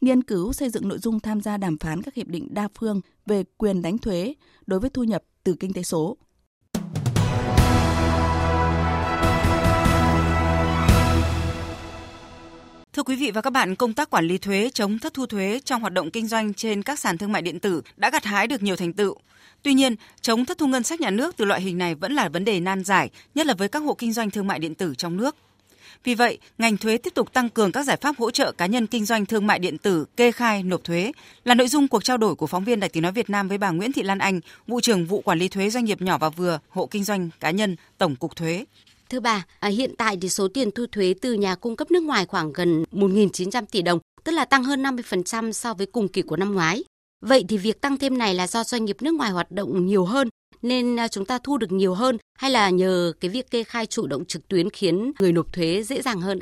nghiên 0.00 0.22
cứu 0.22 0.52
xây 0.52 0.70
dựng 0.70 0.88
nội 0.88 0.98
dung 0.98 1.20
tham 1.20 1.40
gia 1.40 1.56
đàm 1.56 1.78
phán 1.78 2.02
các 2.02 2.14
hiệp 2.14 2.26
định 2.26 2.54
đa 2.54 2.68
phương 2.78 3.00
về 3.26 3.44
quyền 3.56 3.82
đánh 3.82 3.98
thuế 3.98 4.34
đối 4.66 4.80
với 4.80 4.90
thu 4.90 5.02
nhập 5.04 5.22
từ 5.44 5.54
kinh 5.60 5.72
tế 5.72 5.82
số. 5.82 6.16
Thưa 12.96 13.02
quý 13.02 13.16
vị 13.16 13.30
và 13.30 13.40
các 13.40 13.50
bạn, 13.50 13.74
công 13.74 13.92
tác 13.92 14.10
quản 14.10 14.24
lý 14.24 14.38
thuế 14.38 14.70
chống 14.74 14.98
thất 14.98 15.14
thu 15.14 15.26
thuế 15.26 15.60
trong 15.64 15.80
hoạt 15.80 15.92
động 15.92 16.10
kinh 16.10 16.26
doanh 16.26 16.54
trên 16.54 16.82
các 16.82 16.98
sàn 16.98 17.18
thương 17.18 17.32
mại 17.32 17.42
điện 17.42 17.60
tử 17.60 17.82
đã 17.96 18.10
gặt 18.10 18.24
hái 18.24 18.46
được 18.46 18.62
nhiều 18.62 18.76
thành 18.76 18.92
tựu. 18.92 19.16
Tuy 19.62 19.74
nhiên, 19.74 19.96
chống 20.20 20.44
thất 20.44 20.58
thu 20.58 20.66
ngân 20.66 20.82
sách 20.82 21.00
nhà 21.00 21.10
nước 21.10 21.36
từ 21.36 21.44
loại 21.44 21.60
hình 21.60 21.78
này 21.78 21.94
vẫn 21.94 22.12
là 22.12 22.28
vấn 22.28 22.44
đề 22.44 22.60
nan 22.60 22.84
giải, 22.84 23.10
nhất 23.34 23.46
là 23.46 23.54
với 23.54 23.68
các 23.68 23.78
hộ 23.78 23.94
kinh 23.94 24.12
doanh 24.12 24.30
thương 24.30 24.46
mại 24.46 24.58
điện 24.58 24.74
tử 24.74 24.94
trong 24.98 25.16
nước. 25.16 25.36
Vì 26.04 26.14
vậy, 26.14 26.38
ngành 26.58 26.76
thuế 26.76 26.98
tiếp 26.98 27.14
tục 27.14 27.32
tăng 27.32 27.48
cường 27.48 27.72
các 27.72 27.82
giải 27.82 27.96
pháp 28.00 28.16
hỗ 28.18 28.30
trợ 28.30 28.52
cá 28.52 28.66
nhân 28.66 28.86
kinh 28.86 29.04
doanh 29.04 29.26
thương 29.26 29.46
mại 29.46 29.58
điện 29.58 29.78
tử 29.78 30.04
kê 30.16 30.32
khai 30.32 30.62
nộp 30.62 30.84
thuế 30.84 31.12
là 31.44 31.54
nội 31.54 31.68
dung 31.68 31.88
cuộc 31.88 32.04
trao 32.04 32.16
đổi 32.16 32.34
của 32.34 32.46
phóng 32.46 32.64
viên 32.64 32.80
Đài 32.80 32.88
Tiếng 32.88 33.02
nói 33.02 33.12
Việt 33.12 33.30
Nam 33.30 33.48
với 33.48 33.58
bà 33.58 33.70
Nguyễn 33.70 33.92
Thị 33.92 34.02
Lan 34.02 34.18
Anh, 34.18 34.40
vụ 34.66 34.80
trưởng 34.80 35.06
vụ 35.06 35.20
quản 35.20 35.38
lý 35.38 35.48
thuế 35.48 35.70
doanh 35.70 35.84
nghiệp 35.84 36.02
nhỏ 36.02 36.18
và 36.18 36.28
vừa, 36.28 36.58
hộ 36.68 36.86
kinh 36.86 37.04
doanh 37.04 37.30
cá 37.40 37.50
nhân, 37.50 37.76
Tổng 37.98 38.16
cục 38.16 38.36
Thuế. 38.36 38.64
Thưa 39.10 39.20
bà, 39.20 39.44
à, 39.60 39.68
hiện 39.68 39.94
tại 39.98 40.18
thì 40.20 40.28
số 40.28 40.48
tiền 40.48 40.70
thu 40.70 40.86
thuế 40.92 41.14
từ 41.20 41.32
nhà 41.32 41.54
cung 41.54 41.76
cấp 41.76 41.90
nước 41.90 42.02
ngoài 42.02 42.26
khoảng 42.26 42.52
gần 42.52 42.84
1.900 42.92 43.64
tỷ 43.70 43.82
đồng, 43.82 43.98
tức 44.24 44.32
là 44.32 44.44
tăng 44.44 44.64
hơn 44.64 44.82
50% 44.82 45.52
so 45.52 45.74
với 45.74 45.86
cùng 45.86 46.08
kỳ 46.08 46.22
của 46.22 46.36
năm 46.36 46.54
ngoái. 46.54 46.84
Vậy 47.20 47.44
thì 47.48 47.58
việc 47.58 47.80
tăng 47.80 47.98
thêm 47.98 48.18
này 48.18 48.34
là 48.34 48.46
do 48.46 48.64
doanh 48.64 48.84
nghiệp 48.84 48.96
nước 49.00 49.14
ngoài 49.14 49.30
hoạt 49.30 49.50
động 49.50 49.86
nhiều 49.86 50.04
hơn 50.04 50.28
nên 50.62 51.00
à, 51.00 51.08
chúng 51.08 51.24
ta 51.24 51.38
thu 51.38 51.58
được 51.58 51.72
nhiều 51.72 51.94
hơn 51.94 52.18
hay 52.38 52.50
là 52.50 52.70
nhờ 52.70 53.12
cái 53.20 53.28
việc 53.28 53.50
kê 53.50 53.64
khai 53.64 53.86
chủ 53.86 54.06
động 54.06 54.24
trực 54.24 54.48
tuyến 54.48 54.70
khiến 54.70 55.12
người 55.18 55.32
nộp 55.32 55.52
thuế 55.52 55.82
dễ 55.82 56.02
dàng 56.02 56.20
hơn? 56.20 56.38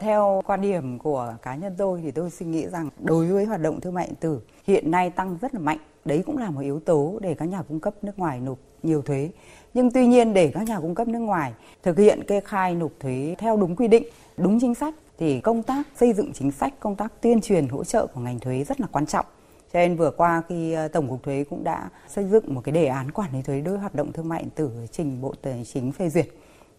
Theo 0.00 0.42
quan 0.46 0.60
điểm 0.60 0.98
của 0.98 1.36
cá 1.42 1.54
nhân 1.54 1.74
tôi 1.78 2.00
thì 2.02 2.10
tôi 2.10 2.30
suy 2.30 2.46
nghĩ 2.46 2.66
rằng 2.66 2.90
đối 2.98 3.26
với 3.26 3.44
hoạt 3.44 3.60
động 3.60 3.80
thương 3.80 3.94
mại 3.94 4.06
điện 4.06 4.16
tử 4.20 4.40
hiện 4.66 4.90
nay 4.90 5.10
tăng 5.10 5.38
rất 5.40 5.54
là 5.54 5.60
mạnh, 5.60 5.78
đấy 6.04 6.22
cũng 6.26 6.38
là 6.38 6.50
một 6.50 6.60
yếu 6.60 6.80
tố 6.80 7.18
để 7.22 7.34
các 7.34 7.44
nhà 7.44 7.62
cung 7.62 7.80
cấp 7.80 7.94
nước 8.02 8.18
ngoài 8.18 8.40
nộp 8.40 8.58
nhiều 8.82 9.02
thuế. 9.02 9.30
Nhưng 9.74 9.90
tuy 9.90 10.06
nhiên 10.06 10.34
để 10.34 10.50
các 10.54 10.62
nhà 10.62 10.80
cung 10.80 10.94
cấp 10.94 11.08
nước 11.08 11.18
ngoài 11.18 11.52
thực 11.82 11.98
hiện 11.98 12.24
kê 12.24 12.40
khai 12.40 12.74
nộp 12.74 12.90
thuế 13.00 13.34
theo 13.38 13.56
đúng 13.56 13.76
quy 13.76 13.88
định, 13.88 14.04
đúng 14.36 14.60
chính 14.60 14.74
sách 14.74 14.94
thì 15.18 15.40
công 15.40 15.62
tác 15.62 15.82
xây 15.96 16.12
dựng 16.12 16.32
chính 16.32 16.50
sách, 16.50 16.80
công 16.80 16.96
tác 16.96 17.12
tuyên 17.20 17.40
truyền 17.40 17.68
hỗ 17.68 17.84
trợ 17.84 18.06
của 18.06 18.20
ngành 18.20 18.38
thuế 18.38 18.64
rất 18.64 18.80
là 18.80 18.86
quan 18.92 19.06
trọng. 19.06 19.26
Cho 19.72 19.78
nên 19.80 19.96
vừa 19.96 20.10
qua 20.10 20.42
khi 20.48 20.72
ờ, 20.72 20.88
Tổng 20.88 21.08
cục 21.08 21.22
Thuế 21.22 21.44
cũng 21.50 21.64
đã 21.64 21.88
xây 22.08 22.24
dựng 22.24 22.54
một 22.54 22.60
cái 22.64 22.72
đề 22.72 22.86
án 22.86 23.10
quản 23.10 23.32
lý 23.32 23.42
thuế 23.42 23.60
đối 23.60 23.78
hoạt 23.78 23.94
động 23.94 24.12
thương 24.12 24.28
mại 24.28 24.42
điện 24.42 24.50
tử 24.54 24.70
trình 24.92 25.20
Bộ 25.20 25.34
Tài 25.42 25.64
chính 25.64 25.92
phê 25.92 26.08
duyệt 26.08 26.28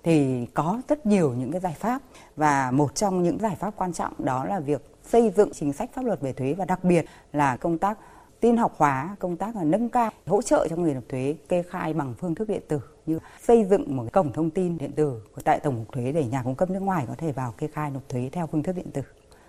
thì 0.06 0.46
có 0.54 0.82
rất 0.88 1.06
nhiều 1.06 1.34
những 1.34 1.52
cái 1.52 1.62
giải 1.62 1.76
pháp 1.80 2.02
và 2.36 2.72
một 2.72 2.96
trong 2.96 3.24
những 3.24 3.40
giải 3.40 3.56
pháp 3.56 3.74
quan 3.78 3.94
trọng 3.94 4.14
đó 4.18 4.46
là 4.46 4.60
việc 4.60 4.82
xây 5.04 5.30
dựng 5.36 5.50
chính 5.54 5.74
sách 5.74 5.90
pháp 5.94 6.06
luật 6.06 6.22
về 6.22 6.34
thuế 6.34 6.54
và 6.54 6.66
đặc 6.66 6.84
biệt 6.84 7.06
là 7.34 7.58
công 7.58 7.78
tác 7.78 7.98
tin 8.40 8.58
học 8.58 8.74
hóa, 8.78 9.16
công 9.20 9.38
tác 9.38 9.56
là 9.56 9.64
nâng 9.64 9.90
cao 9.90 10.12
hỗ 10.26 10.42
trợ 10.42 10.68
cho 10.70 10.76
người 10.76 10.94
nộp 10.94 11.04
thuế 11.10 11.36
kê 11.50 11.64
khai 11.64 11.94
bằng 11.94 12.14
phương 12.18 12.36
thức 12.36 12.50
điện 12.50 12.62
tử 12.68 12.82
như 13.06 13.20
xây 13.42 13.66
dựng 13.66 13.98
một 13.98 14.06
cổng 14.14 14.32
thông 14.32 14.50
tin 14.50 14.78
điện 14.78 14.92
tử 14.92 15.22
của 15.36 15.42
tại 15.42 15.60
Tổng 15.60 15.86
cục 15.86 15.94
Thuế 15.94 16.12
để 16.12 16.26
nhà 16.26 16.44
cung 16.44 16.56
cấp 16.56 16.70
nước 16.70 16.80
ngoài 16.80 17.06
có 17.08 17.16
thể 17.18 17.32
vào 17.32 17.54
kê 17.58 17.68
khai 17.68 17.92
nộp 17.92 18.10
thuế 18.10 18.30
theo 18.32 18.48
phương 18.48 18.64
thức 18.64 18.76
điện 18.76 18.92
tử. 18.94 19.02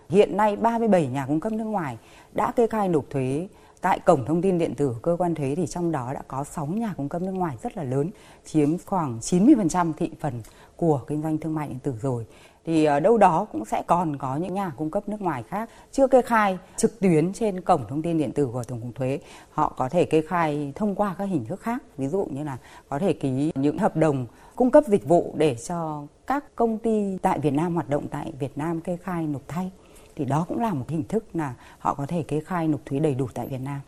Hiện 0.08 0.36
nay 0.36 0.56
37 0.56 1.06
nhà 1.06 1.26
cung 1.26 1.40
cấp 1.40 1.52
nước 1.52 1.64
ngoài 1.64 1.98
đã 2.32 2.52
kê 2.56 2.66
khai 2.66 2.88
nộp 2.88 3.04
thuế 3.10 3.48
tại 3.80 4.00
cổng 4.00 4.24
thông 4.24 4.42
tin 4.42 4.58
điện 4.58 4.74
tử 4.74 4.96
cơ 5.02 5.16
quan 5.18 5.34
thuế 5.34 5.54
thì 5.54 5.66
trong 5.66 5.92
đó 5.92 6.12
đã 6.14 6.22
có 6.28 6.44
6 6.44 6.66
nhà 6.66 6.94
cung 6.96 7.08
cấp 7.08 7.22
nước 7.22 7.32
ngoài 7.32 7.56
rất 7.62 7.76
là 7.76 7.82
lớn, 7.82 8.10
chiếm 8.44 8.78
khoảng 8.78 9.18
90% 9.18 9.92
thị 9.96 10.10
phần 10.20 10.42
của 10.76 11.00
kinh 11.06 11.22
doanh 11.22 11.38
thương 11.38 11.54
mại 11.54 11.68
điện 11.68 11.78
tử 11.78 11.94
rồi. 12.02 12.26
Thì 12.64 12.84
ở 12.84 13.00
đâu 13.00 13.18
đó 13.18 13.46
cũng 13.52 13.64
sẽ 13.64 13.82
còn 13.86 14.16
có 14.16 14.36
những 14.36 14.54
nhà 14.54 14.72
cung 14.76 14.90
cấp 14.90 15.08
nước 15.08 15.20
ngoài 15.20 15.42
khác 15.42 15.70
chưa 15.92 16.06
kê 16.06 16.22
khai 16.22 16.58
trực 16.76 17.00
tuyến 17.00 17.32
trên 17.32 17.60
cổng 17.60 17.84
thông 17.88 18.02
tin 18.02 18.18
điện 18.18 18.32
tử 18.32 18.48
của 18.52 18.62
Tổng 18.64 18.80
cục 18.80 18.94
Thuế. 18.94 19.18
Họ 19.50 19.74
có 19.76 19.88
thể 19.88 20.04
kê 20.04 20.22
khai 20.28 20.72
thông 20.74 20.94
qua 20.94 21.14
các 21.18 21.24
hình 21.24 21.44
thức 21.44 21.60
khác, 21.60 21.82
ví 21.98 22.06
dụ 22.08 22.26
như 22.30 22.44
là 22.44 22.58
có 22.88 22.98
thể 22.98 23.12
ký 23.12 23.52
những 23.54 23.78
hợp 23.78 23.96
đồng 23.96 24.26
cung 24.56 24.70
cấp 24.70 24.84
dịch 24.86 25.08
vụ 25.08 25.34
để 25.36 25.56
cho 25.68 26.06
các 26.26 26.56
công 26.56 26.78
ty 26.78 27.18
tại 27.22 27.38
Việt 27.38 27.54
Nam 27.54 27.74
hoạt 27.74 27.88
động 27.88 28.06
tại 28.10 28.32
Việt 28.38 28.58
Nam 28.58 28.80
kê 28.80 28.96
khai 28.96 29.26
nộp 29.26 29.42
thay 29.48 29.70
thì 30.16 30.24
đó 30.24 30.44
cũng 30.48 30.60
là 30.60 30.74
một 30.74 30.86
hình 30.88 31.04
thức 31.08 31.24
là 31.34 31.54
họ 31.78 31.94
có 31.94 32.06
thể 32.06 32.22
kê 32.22 32.40
khai 32.40 32.68
nộp 32.68 32.86
thuế 32.86 32.98
đầy 32.98 33.14
đủ 33.14 33.28
tại 33.34 33.46
Việt 33.50 33.60
Nam. 33.60 33.80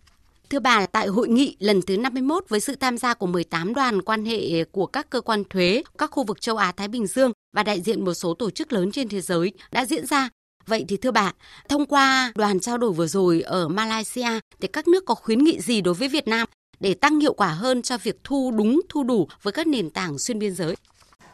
Thưa 0.49 0.59
bà, 0.59 0.85
tại 0.85 1.07
hội 1.07 1.29
nghị 1.29 1.55
lần 1.59 1.81
thứ 1.81 1.97
51 1.97 2.45
với 2.49 2.59
sự 2.59 2.75
tham 2.75 2.97
gia 2.97 3.13
của 3.13 3.27
18 3.27 3.73
đoàn 3.73 4.01
quan 4.01 4.25
hệ 4.25 4.63
của 4.63 4.85
các 4.85 5.09
cơ 5.09 5.21
quan 5.21 5.43
thuế, 5.49 5.83
các 5.97 6.11
khu 6.11 6.23
vực 6.23 6.41
châu 6.41 6.57
Á 6.57 6.71
Thái 6.71 6.87
Bình 6.87 7.07
Dương 7.07 7.31
và 7.55 7.63
đại 7.63 7.81
diện 7.81 8.05
một 8.05 8.13
số 8.13 8.33
tổ 8.33 8.49
chức 8.49 8.73
lớn 8.73 8.91
trên 8.91 9.09
thế 9.09 9.21
giới 9.21 9.53
đã 9.71 9.85
diễn 9.85 10.05
ra. 10.05 10.29
Vậy 10.65 10.85
thì 10.87 10.97
thưa 10.97 11.11
bà, 11.11 11.33
thông 11.69 11.85
qua 11.85 12.31
đoàn 12.35 12.59
trao 12.59 12.77
đổi 12.77 12.91
vừa 12.91 13.07
rồi 13.07 13.41
ở 13.41 13.67
Malaysia 13.67 14.39
thì 14.61 14.67
các 14.67 14.87
nước 14.87 15.05
có 15.05 15.15
khuyến 15.15 15.43
nghị 15.43 15.59
gì 15.61 15.81
đối 15.81 15.93
với 15.93 16.07
Việt 16.07 16.27
Nam 16.27 16.47
để 16.79 16.93
tăng 16.93 17.19
hiệu 17.19 17.33
quả 17.33 17.47
hơn 17.47 17.81
cho 17.81 17.97
việc 17.97 18.23
thu 18.23 18.51
đúng 18.51 18.81
thu 18.89 19.03
đủ 19.03 19.27
với 19.43 19.53
các 19.53 19.67
nền 19.67 19.89
tảng 19.89 20.19
xuyên 20.19 20.39
biên 20.39 20.55
giới? 20.55 20.75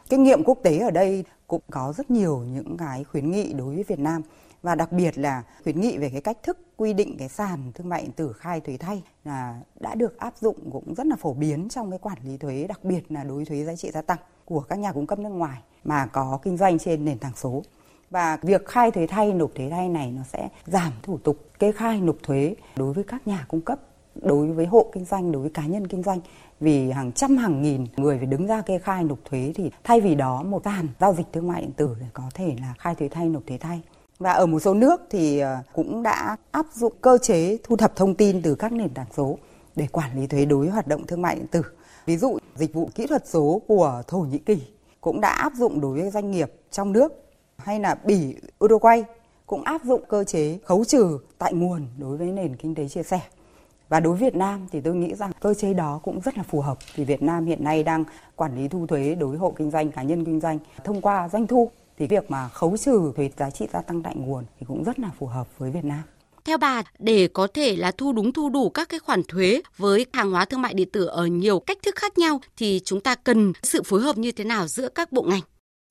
Kinh 0.09 0.23
nghiệm 0.23 0.43
quốc 0.43 0.59
tế 0.63 0.77
ở 0.77 0.91
đây 0.91 1.23
cũng 1.47 1.61
có 1.71 1.93
rất 1.97 2.11
nhiều 2.11 2.43
những 2.53 2.77
cái 2.77 3.03
khuyến 3.03 3.31
nghị 3.31 3.53
đối 3.53 3.75
với 3.75 3.83
Việt 3.87 3.99
Nam 3.99 4.21
và 4.65 4.75
đặc 4.75 4.91
biệt 4.91 5.17
là 5.17 5.43
khuyến 5.63 5.81
nghị 5.81 5.97
về 5.97 6.09
cái 6.09 6.21
cách 6.21 6.37
thức 6.43 6.57
quy 6.77 6.93
định 6.93 7.17
cái 7.17 7.29
sàn 7.29 7.71
thương 7.75 7.89
mại 7.89 8.01
điện 8.01 8.11
tử 8.11 8.33
khai 8.33 8.61
thuế 8.61 8.77
thay 8.77 9.03
là 9.25 9.59
đã 9.79 9.95
được 9.95 10.19
áp 10.19 10.37
dụng 10.37 10.71
cũng 10.71 10.93
rất 10.95 11.07
là 11.07 11.15
phổ 11.15 11.33
biến 11.33 11.69
trong 11.69 11.89
cái 11.89 11.99
quản 11.99 12.17
lý 12.23 12.37
thuế, 12.37 12.65
đặc 12.67 12.83
biệt 12.83 13.11
là 13.11 13.23
đối 13.23 13.45
thuế 13.45 13.63
giá 13.63 13.75
trị 13.75 13.91
gia 13.91 14.01
tăng 14.01 14.17
của 14.45 14.59
các 14.59 14.79
nhà 14.79 14.91
cung 14.91 15.07
cấp 15.07 15.19
nước 15.19 15.29
ngoài 15.29 15.61
mà 15.83 16.05
có 16.05 16.39
kinh 16.43 16.57
doanh 16.57 16.79
trên 16.79 17.05
nền 17.05 17.19
tảng 17.19 17.35
số. 17.35 17.63
Và 18.09 18.37
việc 18.41 18.65
khai 18.65 18.91
thuế 18.91 19.07
thay, 19.07 19.33
nộp 19.33 19.55
thuế 19.55 19.69
thay 19.69 19.89
này 19.89 20.11
nó 20.11 20.23
sẽ 20.23 20.49
giảm 20.65 20.91
thủ 21.03 21.17
tục 21.17 21.37
kê 21.59 21.71
khai 21.71 22.01
nộp 22.01 22.15
thuế 22.23 22.55
đối 22.75 22.93
với 22.93 23.03
các 23.03 23.27
nhà 23.27 23.45
cung 23.47 23.61
cấp, 23.61 23.79
đối 24.15 24.47
với 24.47 24.65
hộ 24.65 24.91
kinh 24.93 25.05
doanh, 25.05 25.31
đối 25.31 25.41
với 25.41 25.51
cá 25.51 25.65
nhân 25.65 25.87
kinh 25.87 26.03
doanh. 26.03 26.19
Vì 26.59 26.91
hàng 26.91 27.11
trăm, 27.11 27.37
hàng 27.37 27.61
nghìn 27.61 27.85
người 27.97 28.17
phải 28.17 28.27
đứng 28.27 28.47
ra 28.47 28.61
kê 28.61 28.79
khai 28.79 29.03
nộp 29.03 29.19
thuế 29.25 29.51
thì 29.55 29.71
thay 29.83 30.01
vì 30.01 30.15
đó, 30.15 30.43
một 30.43 30.61
sàn 30.65 30.87
giao 30.99 31.13
dịch 31.13 31.27
thương 31.33 31.47
mại 31.47 31.61
điện 31.61 31.71
tử 31.71 31.95
để 31.99 32.05
có 32.13 32.23
thể 32.33 32.55
là 32.61 32.73
khai 32.79 32.95
thuế 32.95 33.09
thay, 33.09 33.29
nộp 33.29 33.43
thuế 33.47 33.57
thay 33.57 33.81
và 34.19 34.31
ở 34.31 34.45
một 34.45 34.59
số 34.59 34.73
nước 34.73 35.01
thì 35.09 35.39
ờ, 35.39 35.57
cũng 35.73 36.03
đã 36.03 36.37
áp 36.51 36.65
dụng 36.73 36.93
cơ 37.01 37.17
chế 37.17 37.57
thu 37.63 37.77
thập 37.77 37.95
thông 37.95 38.15
tin 38.15 38.41
từ 38.41 38.55
các 38.55 38.71
nền 38.71 38.89
tảng 38.89 39.07
số 39.17 39.37
để 39.75 39.87
quản 39.91 40.19
lý 40.19 40.27
thuế 40.27 40.45
đối 40.45 40.59
với 40.59 40.69
hoạt 40.69 40.87
động 40.87 41.07
thương 41.07 41.21
mại 41.21 41.35
điện 41.35 41.47
tử. 41.47 41.61
Ví 42.05 42.17
dụ 42.17 42.37
dịch 42.55 42.73
vụ 42.73 42.89
kỹ 42.95 43.07
thuật 43.07 43.27
số 43.27 43.61
của 43.67 44.03
Thổ 44.07 44.17
Nhĩ 44.17 44.37
Kỳ 44.37 44.61
cũng 45.01 45.21
đã 45.21 45.29
áp 45.29 45.53
dụng 45.55 45.81
đối 45.81 46.01
với 46.01 46.09
doanh 46.09 46.31
nghiệp 46.31 46.51
trong 46.71 46.91
nước 46.91 47.13
hay 47.57 47.79
là 47.79 47.95
Bỉ, 47.95 48.35
Uruguay 48.65 49.03
cũng 49.45 49.63
áp 49.63 49.83
dụng 49.83 50.01
cơ 50.09 50.23
chế 50.23 50.59
khấu 50.63 50.85
trừ 50.85 51.19
tại 51.37 51.53
nguồn 51.53 51.87
đối 51.97 52.17
với 52.17 52.27
nền 52.27 52.55
kinh 52.55 52.75
tế 52.75 52.87
chia 52.87 53.03
sẻ. 53.03 53.19
Và 53.89 53.99
đối 53.99 54.13
với 54.13 54.29
Việt 54.29 54.35
Nam 54.35 54.67
thì 54.71 54.81
tôi 54.81 54.95
nghĩ 54.95 55.15
rằng 55.15 55.31
cơ 55.39 55.53
chế 55.53 55.73
đó 55.73 55.99
cũng 56.03 56.21
rất 56.21 56.37
là 56.37 56.43
phù 56.43 56.61
hợp 56.61 56.77
vì 56.95 57.03
Việt 57.03 57.21
Nam 57.21 57.45
hiện 57.45 57.63
nay 57.63 57.83
đang 57.83 58.03
quản 58.35 58.55
lý 58.55 58.67
thu 58.67 58.87
thuế 58.87 59.15
đối 59.15 59.29
với 59.29 59.37
hộ 59.37 59.53
kinh 59.57 59.71
doanh, 59.71 59.91
cá 59.91 60.03
nhân 60.03 60.25
kinh 60.25 60.39
doanh 60.39 60.59
thông 60.83 61.01
qua 61.01 61.29
doanh 61.29 61.47
thu 61.47 61.71
thì 61.97 62.07
việc 62.07 62.31
mà 62.31 62.49
khấu 62.49 62.77
trừ 62.77 63.11
thuế 63.15 63.29
giá 63.37 63.49
trị 63.49 63.67
gia 63.73 63.81
tăng 63.81 64.03
tại 64.03 64.15
nguồn 64.15 64.43
thì 64.59 64.65
cũng 64.67 64.83
rất 64.83 64.99
là 64.99 65.11
phù 65.19 65.27
hợp 65.27 65.47
với 65.57 65.71
Việt 65.71 65.85
Nam. 65.85 66.01
Theo 66.45 66.57
bà, 66.57 66.83
để 66.99 67.27
có 67.27 67.47
thể 67.53 67.75
là 67.75 67.91
thu 67.91 68.13
đúng 68.13 68.31
thu 68.31 68.49
đủ 68.49 68.69
các 68.69 68.89
cái 68.89 68.99
khoản 68.99 69.21
thuế 69.27 69.61
với 69.77 70.05
hàng 70.13 70.31
hóa 70.31 70.45
thương 70.45 70.61
mại 70.61 70.73
điện 70.73 70.89
tử 70.93 71.05
ở 71.05 71.25
nhiều 71.25 71.59
cách 71.59 71.77
thức 71.83 71.95
khác 71.95 72.17
nhau 72.17 72.39
thì 72.57 72.81
chúng 72.85 73.01
ta 73.01 73.15
cần 73.15 73.53
sự 73.63 73.83
phối 73.83 74.01
hợp 74.01 74.17
như 74.17 74.31
thế 74.31 74.43
nào 74.43 74.67
giữa 74.67 74.89
các 74.89 75.11
bộ 75.11 75.21
ngành? 75.21 75.41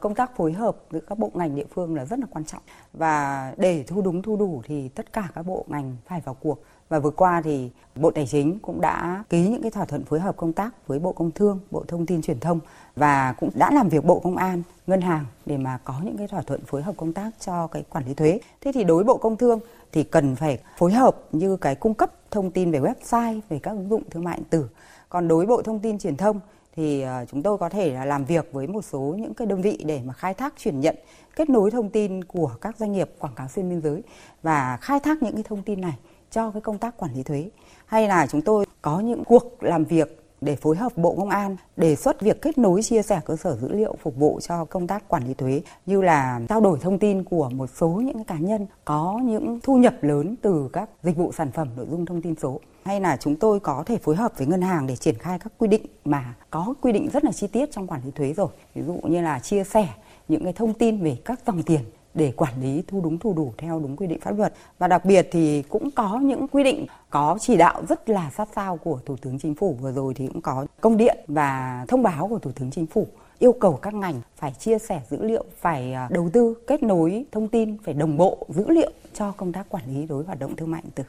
Công 0.03 0.15
tác 0.15 0.37
phối 0.37 0.53
hợp 0.53 0.77
giữa 0.91 1.01
các 1.09 1.19
bộ 1.19 1.31
ngành 1.35 1.55
địa 1.55 1.65
phương 1.75 1.95
là 1.95 2.05
rất 2.05 2.19
là 2.19 2.27
quan 2.31 2.45
trọng 2.45 2.63
và 2.93 3.55
để 3.59 3.85
thu 3.87 4.03
đúng 4.03 4.23
thu 4.23 4.37
đủ 4.37 4.63
thì 4.65 4.89
tất 4.89 5.13
cả 5.13 5.29
các 5.35 5.43
bộ 5.43 5.65
ngành 5.69 5.97
phải 6.07 6.21
vào 6.25 6.35
cuộc 6.35 6.65
và 6.95 7.01
vừa 7.01 7.11
qua 7.11 7.41
thì 7.45 7.71
Bộ 7.97 8.11
Tài 8.11 8.27
chính 8.27 8.59
cũng 8.59 8.81
đã 8.81 9.25
ký 9.31 9.49
những 9.49 9.63
cái 9.63 9.71
thỏa 9.71 9.85
thuận 9.85 10.05
phối 10.05 10.21
hợp 10.21 10.37
công 10.37 10.53
tác 10.53 10.71
với 10.87 10.99
Bộ 10.99 11.13
Công 11.13 11.31
Thương, 11.31 11.61
Bộ 11.71 11.85
Thông 11.89 12.07
tin 12.07 12.23
Truyền 12.23 12.41
thông 12.41 12.61
và 12.97 13.35
cũng 13.39 13.51
đã 13.55 13.71
làm 13.71 13.89
việc 13.89 14.05
Bộ 14.05 14.21
Công 14.21 14.37
an, 14.37 14.63
Ngân 14.87 15.01
hàng 15.01 15.25
để 15.47 15.57
mà 15.57 15.79
có 15.85 15.95
những 16.05 16.17
cái 16.17 16.29
thỏa 16.29 16.43
thuận 16.43 16.65
phối 16.65 16.83
hợp 16.83 16.95
công 16.97 17.13
tác 17.13 17.31
cho 17.41 17.67
cái 17.67 17.85
quản 17.91 18.07
lý 18.07 18.15
thuế. 18.15 18.41
Thế 18.61 18.73
thì 18.73 18.85
đối 18.85 18.97
với 18.97 19.05
Bộ 19.05 19.17
Công 19.17 19.37
Thương 19.37 19.61
thì 19.93 20.03
cần 20.05 20.37
phải 20.37 20.59
phối 20.79 20.93
hợp 20.93 21.17
như 21.33 21.57
cái 21.57 21.75
cung 21.75 21.95
cấp 21.95 22.13
thông 22.31 22.51
tin 22.51 22.71
về 22.71 22.81
website, 22.81 23.41
về 23.49 23.59
các 23.59 23.71
ứng 23.71 23.89
dụng 23.89 24.03
thương 24.11 24.25
mại 24.25 24.37
điện 24.37 24.47
tử. 24.51 24.69
Còn 25.09 25.29
đối 25.29 25.47
Bộ 25.47 25.63
Thông 25.63 25.81
tin 25.81 25.99
Truyền 25.99 26.17
thông 26.17 26.41
thì 26.77 27.03
ờ, 27.03 27.25
chúng 27.31 27.43
tôi 27.43 27.59
có 27.59 27.69
thể 27.69 27.93
là 27.93 28.05
làm 28.05 28.25
việc 28.25 28.49
với 28.53 28.67
một 28.67 28.85
số 28.85 29.01
những 29.01 29.35
cái 29.35 29.47
đơn 29.47 29.63
vị 29.63 29.83
để 29.87 30.01
mà 30.05 30.13
khai 30.13 30.35
thác 30.35 30.55
chuyển 30.59 30.81
nhận 30.81 30.97
kết 31.37 31.51
nối 31.51 31.71
thông 31.71 31.91
tin 31.91 32.25
của 32.25 32.51
các 32.61 32.77
doanh 32.77 32.93
nghiệp 32.93 33.11
quảng 33.19 33.35
cáo 33.35 33.49
xuyên 33.49 33.71
biên 33.71 33.81
giới 33.81 34.03
và 34.43 34.79
khai 34.81 35.01
thác 35.01 35.23
những 35.23 35.35
cái 35.35 35.43
thông 35.43 35.63
tin 35.63 35.81
này 35.81 35.95
cho 36.35 36.51
cái 36.51 36.61
công 36.61 36.79
tác 36.79 36.97
quản 36.97 37.15
lý 37.15 37.23
thuế 37.23 37.51
hay 37.87 38.09
là 38.09 38.27
chúng 38.27 38.43
tôi 38.43 38.67
có 38.83 39.01
những 39.01 39.25
cuộc 39.25 39.63
làm 39.63 39.85
việc 39.85 40.21
để 40.41 40.57
phối 40.57 40.77
hợp 40.77 40.97
Bộ 40.97 41.15
Công 41.19 41.29
an 41.29 41.57
đề 41.77 41.97
xuất 41.97 42.21
việc 42.21 42.43
kết 42.43 42.59
nối 42.59 42.83
chia 42.83 43.03
sẻ 43.03 43.21
cơ 43.25 43.37
sở 43.37 43.57
dữ 43.57 43.73
liệu 43.73 43.97
phục 44.03 44.17
vụ 44.17 44.41
cho 44.43 44.65
công 44.65 44.87
tác 44.87 45.09
quản 45.09 45.27
lý 45.29 45.35
thuế, 45.35 45.63
như 45.87 46.03
là 46.03 46.41
trao 46.49 46.61
đổi 46.61 46.79
thông 46.81 46.99
tin 46.99 47.25
của 47.25 47.51
một 47.51 47.71
số 47.77 47.89
những 47.89 48.25
cá 48.25 48.39
nhân 48.39 48.67
có 48.85 49.21
những 49.25 49.61
thu 49.63 49.77
nhập 49.77 49.95
lớn 50.03 50.37
từ 50.43 50.71
các 50.73 50.91
dịch 51.03 51.17
vụ 51.17 51.33
sản 51.33 51.51
phẩm, 51.53 51.69
nội 51.77 51.87
dung 51.91 52.07
thông 52.07 52.23
tin 52.23 52.35
số 52.43 52.61
hay 52.85 53.01
là 53.01 53.17
chúng 53.17 53.37
tôi 53.37 53.61
có 53.61 53.83
thể 53.87 53.99
phối 53.99 54.17
hợp 54.17 54.33
với 54.39 54.47
ngân 54.47 54.63
hàng 54.63 54.87
để 54.87 54.97
triển 54.97 55.19
khai 55.19 55.39
các 55.39 55.53
quy 55.59 55.69
định 55.69 55.87
mà 56.05 56.35
có 56.51 56.75
quy 56.81 56.93
định 56.93 57.09
rất 57.13 57.25
là 57.25 57.33
chi 57.33 57.47
tiết 57.47 57.73
trong 57.73 57.87
quản 57.87 58.01
lý 58.05 58.11
thuế 58.11 58.33
rồi. 58.33 58.49
Ví 58.75 58.83
dụ 58.83 58.95
như 59.03 59.21
là 59.21 59.39
chia 59.39 59.65
sẻ 59.65 59.89
những 60.29 60.45
cái 60.45 60.53
thông 60.53 60.75
tin 60.75 61.03
về 61.03 61.17
các 61.25 61.41
dòng 61.47 61.63
tiền 61.63 61.81
để 62.15 62.33
quản 62.37 62.63
lý 62.63 62.83
thu 62.87 63.01
đúng 63.01 63.19
thu 63.19 63.35
đủ 63.35 63.53
theo 63.59 63.81
đúng 63.81 63.97
quy 63.97 64.07
định 64.07 64.21
pháp 64.21 64.39
luật. 64.39 64.55
Và 64.79 64.89
đặc 64.89 65.05
biệt 65.05 65.29
thì 65.33 65.63
cũng 65.63 65.91
có 65.91 66.21
những 66.23 66.49
quy 66.49 66.65
định 66.65 66.87
có 67.11 67.39
chỉ 67.41 67.57
đạo 67.57 67.83
rất 67.89 68.09
là 68.09 68.31
sát 68.37 68.49
sao 68.55 68.77
của 68.77 69.01
thủ 69.07 69.17
tướng 69.17 69.39
chính 69.39 69.55
phủ. 69.55 69.77
Vừa 69.81 69.93
rồi 69.93 70.15
thì 70.15 70.27
cũng 70.27 70.41
có 70.41 70.67
công 70.81 70.97
điện 70.97 71.19
và 71.29 71.85
thông 71.89 72.03
báo 72.03 72.29
của 72.29 72.39
thủ 72.39 72.51
tướng 72.53 72.71
chính 72.71 72.87
phủ 72.87 73.07
yêu 73.39 73.53
cầu 73.53 73.79
các 73.83 73.95
ngành 73.95 74.21
phải 74.37 74.53
chia 74.59 74.79
sẻ 74.79 75.03
dữ 75.11 75.23
liệu 75.23 75.45
phải 75.61 75.93
à, 75.93 76.09
đầu 76.11 76.31
tư 76.33 76.55
kết 76.67 76.83
nối 76.83 77.25
thông 77.33 77.49
tin 77.49 77.79
phải 77.79 77.95
đồng 77.95 78.17
bộ 78.17 78.47
dữ 78.49 78.65
liệu 78.69 78.91
cho 79.15 79.33
công 79.33 79.53
tác 79.53 79.69
quản 79.69 79.85
lý 79.87 80.07
đối 80.07 80.19
với 80.19 80.27
hoạt 80.27 80.39
động 80.39 80.57
thương 80.57 80.71
mại 80.71 80.83
điện 80.83 80.93
tử. 80.95 81.05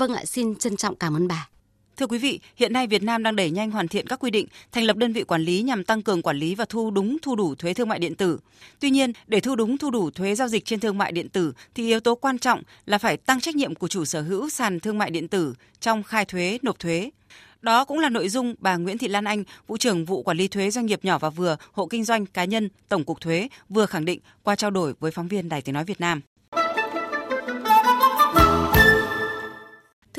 Vâng 0.00 0.14
ạ, 0.14 0.22
xin 0.24 0.54
trân 0.54 0.76
trọng 0.76 0.94
cảm 0.94 1.16
ơn 1.16 1.28
bà. 1.28 1.48
Thưa 1.96 2.06
quý 2.06 2.18
vị, 2.18 2.40
hiện 2.56 2.72
nay 2.72 2.86
Việt 2.86 3.02
Nam 3.02 3.22
đang 3.22 3.36
đẩy 3.36 3.50
nhanh 3.50 3.70
hoàn 3.70 3.88
thiện 3.88 4.06
các 4.06 4.20
quy 4.20 4.30
định, 4.30 4.46
thành 4.72 4.84
lập 4.84 4.96
đơn 4.96 5.12
vị 5.12 5.24
quản 5.24 5.42
lý 5.42 5.62
nhằm 5.62 5.84
tăng 5.84 6.02
cường 6.02 6.22
quản 6.22 6.36
lý 6.36 6.54
và 6.54 6.64
thu 6.64 6.90
đúng 6.90 7.16
thu 7.22 7.36
đủ 7.36 7.54
thuế 7.54 7.74
thương 7.74 7.88
mại 7.88 7.98
điện 7.98 8.14
tử. 8.14 8.38
Tuy 8.80 8.90
nhiên, 8.90 9.12
để 9.26 9.40
thu 9.40 9.56
đúng 9.56 9.78
thu 9.78 9.90
đủ 9.90 10.10
thuế 10.10 10.34
giao 10.34 10.48
dịch 10.48 10.64
trên 10.64 10.80
thương 10.80 10.98
mại 10.98 11.12
điện 11.12 11.28
tử 11.28 11.52
thì 11.74 11.86
yếu 11.86 12.00
tố 12.00 12.14
quan 12.14 12.38
trọng 12.38 12.62
là 12.86 12.98
phải 12.98 13.16
tăng 13.16 13.40
trách 13.40 13.56
nhiệm 13.56 13.74
của 13.74 13.88
chủ 13.88 14.04
sở 14.04 14.22
hữu 14.22 14.48
sàn 14.48 14.80
thương 14.80 14.98
mại 14.98 15.10
điện 15.10 15.28
tử 15.28 15.54
trong 15.80 16.02
khai 16.02 16.24
thuế, 16.24 16.58
nộp 16.62 16.78
thuế. 16.78 17.10
Đó 17.62 17.84
cũng 17.84 17.98
là 17.98 18.08
nội 18.08 18.28
dung 18.28 18.54
bà 18.58 18.76
Nguyễn 18.76 18.98
Thị 18.98 19.08
Lan 19.08 19.24
Anh, 19.24 19.44
vụ 19.66 19.76
trưởng 19.76 20.04
vụ 20.04 20.22
quản 20.22 20.36
lý 20.36 20.48
thuế 20.48 20.70
doanh 20.70 20.86
nghiệp 20.86 21.00
nhỏ 21.02 21.18
và 21.18 21.30
vừa, 21.30 21.56
hộ 21.72 21.86
kinh 21.86 22.04
doanh 22.04 22.26
cá 22.26 22.44
nhân, 22.44 22.68
Tổng 22.88 23.04
cục 23.04 23.20
Thuế 23.20 23.48
vừa 23.68 23.86
khẳng 23.86 24.04
định 24.04 24.20
qua 24.42 24.56
trao 24.56 24.70
đổi 24.70 24.94
với 25.00 25.10
phóng 25.10 25.28
viên 25.28 25.48
Đài 25.48 25.62
Tiếng 25.62 25.74
nói 25.74 25.84
Việt 25.84 26.00
Nam. 26.00 26.20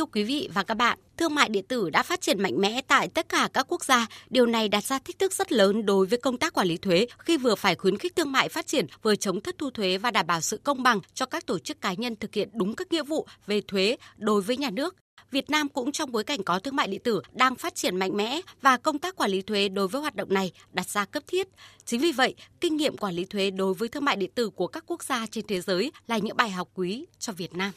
Thưa 0.06 0.12
quý 0.14 0.24
vị 0.24 0.50
và 0.54 0.64
các 0.64 0.74
bạn, 0.74 0.98
thương 1.18 1.36
mại 1.36 1.50
điện 1.50 1.66
tử 1.68 1.90
đã 1.90 2.04
phát 2.04 2.22
triển 2.22 2.42
mạnh 2.42 2.62
mẽ 2.62 2.82
tại 2.88 3.08
tất 3.08 3.30
cả 3.30 3.50
các 3.54 3.66
quốc 3.70 3.84
gia. 3.84 4.08
Điều 4.30 4.46
này 4.46 4.70
đặt 4.70 4.84
ra 4.84 5.00
thách 5.00 5.20
thức 5.20 5.34
rất 5.34 5.52
lớn 5.52 5.86
đối 5.86 6.06
với 6.06 6.20
công 6.20 6.38
tác 6.38 6.54
quản 6.54 6.68
lý 6.68 6.78
thuế 6.78 7.08
khi 7.20 7.38
vừa 7.38 7.56
phải 7.56 7.76
khuyến 7.76 7.98
khích 7.98 8.16
thương 8.16 8.32
mại 8.32 8.50
phát 8.50 8.68
triển, 8.68 8.86
vừa 9.02 9.16
chống 9.16 9.42
thất 9.42 9.58
thu 9.58 9.70
thuế 9.70 9.98
và 9.98 10.12
đảm 10.12 10.28
bảo 10.28 10.42
sự 10.42 10.58
công 10.58 10.84
bằng 10.84 11.00
cho 11.14 11.26
các 11.26 11.46
tổ 11.46 11.60
chức 11.60 11.82
cá 11.82 11.94
nhân 11.94 12.16
thực 12.16 12.34
hiện 12.34 12.50
đúng 12.54 12.76
các 12.76 12.92
nghĩa 12.92 13.04
vụ 13.04 13.28
về 13.48 13.62
thuế 13.62 13.98
đối 14.18 14.42
với 14.42 14.58
nhà 14.58 14.70
nước. 14.70 14.96
Việt 15.32 15.50
Nam 15.50 15.70
cũng 15.70 15.92
trong 15.92 16.12
bối 16.12 16.24
cảnh 16.24 16.44
có 16.44 16.60
thương 16.60 16.76
mại 16.76 16.88
điện 16.88 17.02
tử 17.04 17.22
đang 17.34 17.56
phát 17.56 17.76
triển 17.76 17.98
mạnh 17.98 18.18
mẽ 18.18 18.42
và 18.62 18.78
công 18.78 19.00
tác 19.00 19.16
quản 19.16 19.32
lý 19.32 19.42
thuế 19.42 19.70
đối 19.70 19.88
với 19.88 20.02
hoạt 20.02 20.16
động 20.16 20.34
này 20.34 20.52
đặt 20.74 20.90
ra 20.90 21.06
cấp 21.06 21.24
thiết. 21.28 21.48
Chính 21.86 22.02
vì 22.02 22.12
vậy, 22.12 22.36
kinh 22.62 22.78
nghiệm 22.78 22.98
quản 22.98 23.14
lý 23.14 23.26
thuế 23.26 23.52
đối 23.52 23.74
với 23.74 23.90
thương 23.90 24.06
mại 24.06 24.16
điện 24.16 24.32
tử 24.36 24.50
của 24.50 24.68
các 24.68 24.84
quốc 24.88 25.04
gia 25.04 25.28
trên 25.28 25.48
thế 25.48 25.62
giới 25.62 25.92
là 26.08 26.18
những 26.18 26.38
bài 26.38 26.50
học 26.50 26.70
quý 26.74 27.06
cho 27.20 27.34
Việt 27.34 27.54
Nam 27.54 27.72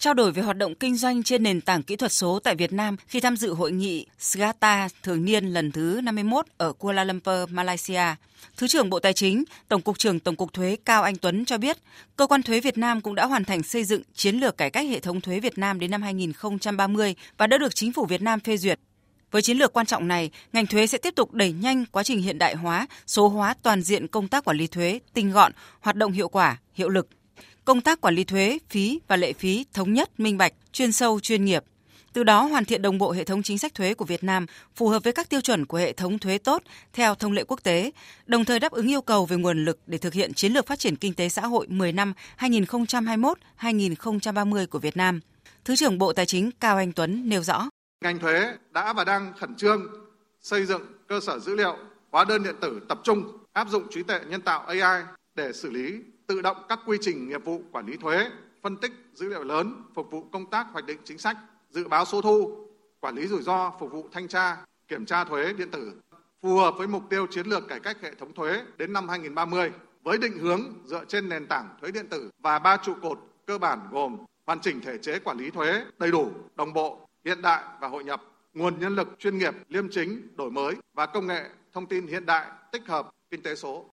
trao 0.00 0.14
đổi 0.14 0.32
về 0.32 0.42
hoạt 0.42 0.56
động 0.56 0.74
kinh 0.74 0.96
doanh 0.96 1.22
trên 1.22 1.42
nền 1.42 1.60
tảng 1.60 1.82
kỹ 1.82 1.96
thuật 1.96 2.12
số 2.12 2.38
tại 2.44 2.54
Việt 2.54 2.72
Nam 2.72 2.96
khi 3.06 3.20
tham 3.20 3.36
dự 3.36 3.54
hội 3.54 3.72
nghị 3.72 4.06
SGATA 4.18 4.88
thường 5.02 5.24
niên 5.24 5.44
lần 5.44 5.72
thứ 5.72 6.00
51 6.04 6.46
ở 6.58 6.72
Kuala 6.72 7.04
Lumpur, 7.04 7.50
Malaysia. 7.50 8.02
Thứ 8.56 8.68
trưởng 8.68 8.90
Bộ 8.90 8.98
Tài 8.98 9.12
chính, 9.12 9.44
Tổng 9.68 9.82
cục 9.82 9.98
trưởng 9.98 10.20
Tổng 10.20 10.36
cục 10.36 10.52
Thuế 10.52 10.76
Cao 10.84 11.02
Anh 11.02 11.16
Tuấn 11.16 11.44
cho 11.44 11.58
biết, 11.58 11.78
cơ 12.16 12.26
quan 12.26 12.42
thuế 12.42 12.60
Việt 12.60 12.78
Nam 12.78 13.00
cũng 13.00 13.14
đã 13.14 13.26
hoàn 13.26 13.44
thành 13.44 13.62
xây 13.62 13.84
dựng 13.84 14.02
chiến 14.14 14.36
lược 14.36 14.56
cải 14.56 14.70
cách 14.70 14.86
hệ 14.88 15.00
thống 15.00 15.20
thuế 15.20 15.40
Việt 15.40 15.58
Nam 15.58 15.80
đến 15.80 15.90
năm 15.90 16.02
2030 16.02 17.14
và 17.38 17.46
đã 17.46 17.58
được 17.58 17.74
chính 17.74 17.92
phủ 17.92 18.06
Việt 18.06 18.22
Nam 18.22 18.40
phê 18.40 18.56
duyệt. 18.56 18.80
Với 19.30 19.42
chiến 19.42 19.58
lược 19.58 19.72
quan 19.72 19.86
trọng 19.86 20.08
này, 20.08 20.30
ngành 20.52 20.66
thuế 20.66 20.86
sẽ 20.86 20.98
tiếp 20.98 21.14
tục 21.16 21.32
đẩy 21.32 21.52
nhanh 21.52 21.84
quá 21.92 22.02
trình 22.02 22.22
hiện 22.22 22.38
đại 22.38 22.54
hóa, 22.54 22.86
số 23.06 23.28
hóa 23.28 23.54
toàn 23.62 23.82
diện 23.82 24.06
công 24.06 24.28
tác 24.28 24.44
quản 24.44 24.56
lý 24.56 24.66
thuế, 24.66 25.00
tinh 25.14 25.32
gọn, 25.32 25.52
hoạt 25.80 25.96
động 25.96 26.12
hiệu 26.12 26.28
quả, 26.28 26.58
hiệu 26.74 26.88
lực 26.88 27.08
công 27.70 27.80
tác 27.80 28.00
quản 28.00 28.14
lý 28.14 28.24
thuế, 28.24 28.58
phí 28.68 29.00
và 29.08 29.16
lệ 29.16 29.32
phí 29.32 29.66
thống 29.72 29.92
nhất, 29.92 30.20
minh 30.20 30.38
bạch, 30.38 30.52
chuyên 30.72 30.92
sâu, 30.92 31.20
chuyên 31.20 31.44
nghiệp. 31.44 31.64
Từ 32.12 32.24
đó 32.24 32.42
hoàn 32.42 32.64
thiện 32.64 32.82
đồng 32.82 32.98
bộ 32.98 33.12
hệ 33.12 33.24
thống 33.24 33.42
chính 33.42 33.58
sách 33.58 33.74
thuế 33.74 33.94
của 33.94 34.04
Việt 34.04 34.24
Nam 34.24 34.46
phù 34.74 34.88
hợp 34.88 35.04
với 35.04 35.12
các 35.12 35.28
tiêu 35.28 35.40
chuẩn 35.40 35.66
của 35.66 35.78
hệ 35.78 35.92
thống 35.92 36.18
thuế 36.18 36.38
tốt 36.38 36.62
theo 36.92 37.14
thông 37.14 37.32
lệ 37.32 37.44
quốc 37.44 37.62
tế, 37.62 37.90
đồng 38.26 38.44
thời 38.44 38.58
đáp 38.58 38.72
ứng 38.72 38.90
yêu 38.90 39.02
cầu 39.02 39.26
về 39.26 39.36
nguồn 39.36 39.64
lực 39.64 39.78
để 39.86 39.98
thực 39.98 40.12
hiện 40.12 40.34
chiến 40.34 40.52
lược 40.52 40.66
phát 40.66 40.78
triển 40.78 40.96
kinh 40.96 41.14
tế 41.14 41.28
xã 41.28 41.46
hội 41.46 41.66
10 41.68 41.92
năm 41.92 42.12
2021-2030 42.38 44.66
của 44.66 44.78
Việt 44.78 44.96
Nam. 44.96 45.20
Thứ 45.64 45.76
trưởng 45.76 45.98
Bộ 45.98 46.12
Tài 46.12 46.26
chính 46.26 46.50
Cao 46.60 46.76
Anh 46.76 46.92
Tuấn 46.92 47.28
nêu 47.28 47.42
rõ. 47.42 47.68
Ngành 48.04 48.18
thuế 48.18 48.52
đã 48.70 48.92
và 48.92 49.04
đang 49.04 49.32
khẩn 49.38 49.56
trương 49.56 49.86
xây 50.40 50.66
dựng 50.66 50.82
cơ 51.08 51.20
sở 51.20 51.38
dữ 51.38 51.56
liệu 51.56 51.76
hóa 52.10 52.24
đơn 52.24 52.42
điện 52.42 52.56
tử 52.60 52.80
tập 52.88 53.00
trung 53.04 53.38
áp 53.52 53.68
dụng 53.68 53.86
trí 53.90 54.02
tuệ 54.02 54.20
nhân 54.28 54.40
tạo 54.40 54.60
AI 54.60 55.02
để 55.34 55.52
xử 55.52 55.70
lý 55.70 56.00
tự 56.30 56.40
động 56.40 56.56
các 56.68 56.78
quy 56.86 56.98
trình 57.00 57.28
nghiệp 57.28 57.44
vụ 57.44 57.62
quản 57.72 57.86
lý 57.86 57.96
thuế, 57.96 58.30
phân 58.62 58.76
tích 58.76 58.92
dữ 59.14 59.28
liệu 59.28 59.44
lớn 59.44 59.82
phục 59.94 60.10
vụ 60.10 60.24
công 60.32 60.50
tác 60.50 60.66
hoạch 60.72 60.86
định 60.86 60.98
chính 61.04 61.18
sách, 61.18 61.36
dự 61.70 61.88
báo 61.88 62.04
số 62.04 62.20
thu, 62.20 62.66
quản 63.00 63.14
lý 63.14 63.26
rủi 63.26 63.42
ro 63.42 63.72
phục 63.80 63.92
vụ 63.92 64.08
thanh 64.12 64.28
tra, 64.28 64.56
kiểm 64.88 65.06
tra 65.06 65.24
thuế 65.24 65.52
điện 65.52 65.70
tử 65.70 65.92
phù 66.42 66.56
hợp 66.56 66.74
với 66.78 66.86
mục 66.86 67.02
tiêu 67.10 67.26
chiến 67.26 67.46
lược 67.46 67.68
cải 67.68 67.80
cách 67.80 67.96
hệ 68.02 68.14
thống 68.14 68.32
thuế 68.32 68.62
đến 68.76 68.92
năm 68.92 69.08
2030 69.08 69.72
với 70.02 70.18
định 70.18 70.38
hướng 70.38 70.60
dựa 70.84 71.04
trên 71.04 71.28
nền 71.28 71.46
tảng 71.46 71.68
thuế 71.80 71.90
điện 71.90 72.06
tử 72.08 72.30
và 72.38 72.58
ba 72.58 72.76
trụ 72.76 72.94
cột 73.02 73.18
cơ 73.46 73.58
bản 73.58 73.80
gồm 73.90 74.16
hoàn 74.46 74.60
chỉnh 74.60 74.80
thể 74.80 74.98
chế 74.98 75.18
quản 75.18 75.38
lý 75.38 75.50
thuế 75.50 75.84
đầy 75.98 76.10
đủ, 76.10 76.30
đồng 76.56 76.72
bộ, 76.72 77.08
hiện 77.24 77.42
đại 77.42 77.64
và 77.80 77.88
hội 77.88 78.04
nhập, 78.04 78.22
nguồn 78.54 78.80
nhân 78.80 78.94
lực 78.94 79.08
chuyên 79.18 79.38
nghiệp, 79.38 79.54
liêm 79.68 79.90
chính, 79.90 80.36
đổi 80.36 80.50
mới 80.50 80.74
và 80.94 81.06
công 81.06 81.26
nghệ 81.26 81.44
thông 81.72 81.86
tin 81.86 82.06
hiện 82.06 82.26
đại 82.26 82.46
tích 82.72 82.86
hợp 82.86 83.10
kinh 83.30 83.42
tế 83.42 83.54
số. 83.54 83.89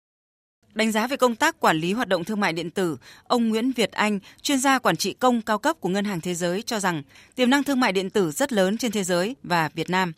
Đánh 0.74 0.92
giá 0.92 1.08
về 1.08 1.18
công 1.18 1.36
tác 1.36 1.60
quản 1.60 1.78
lý 1.78 1.94
hoạt 1.94 2.08
động 2.08 2.24
thương 2.24 2.40
mại 2.40 2.54
điện 2.54 2.70
tử, 2.70 2.98
ông 3.28 3.50
Nguyễn 3.50 3.72
Việt 3.72 3.92
Anh, 3.92 4.20
chuyên 4.42 4.60
gia 4.60 4.80
quản 4.80 4.98
trị 4.98 5.14
công 5.14 5.42
cao 5.42 5.58
cấp 5.58 5.76
của 5.80 5.90
Ngân 5.90 6.06
hàng 6.06 6.22
Thế 6.22 6.36
giới 6.36 6.62
cho 6.62 6.80
rằng 6.80 7.04
tiềm 7.36 7.50
năng 7.50 7.64
thương 7.64 7.80
mại 7.80 7.92
điện 7.92 8.10
tử 8.10 8.32
rất 8.32 8.54
lớn 8.54 8.78
trên 8.78 8.92
thế 8.92 9.04
giới 9.04 9.36
và 9.44 9.70
Việt 9.74 9.90
Nam. 9.90 10.14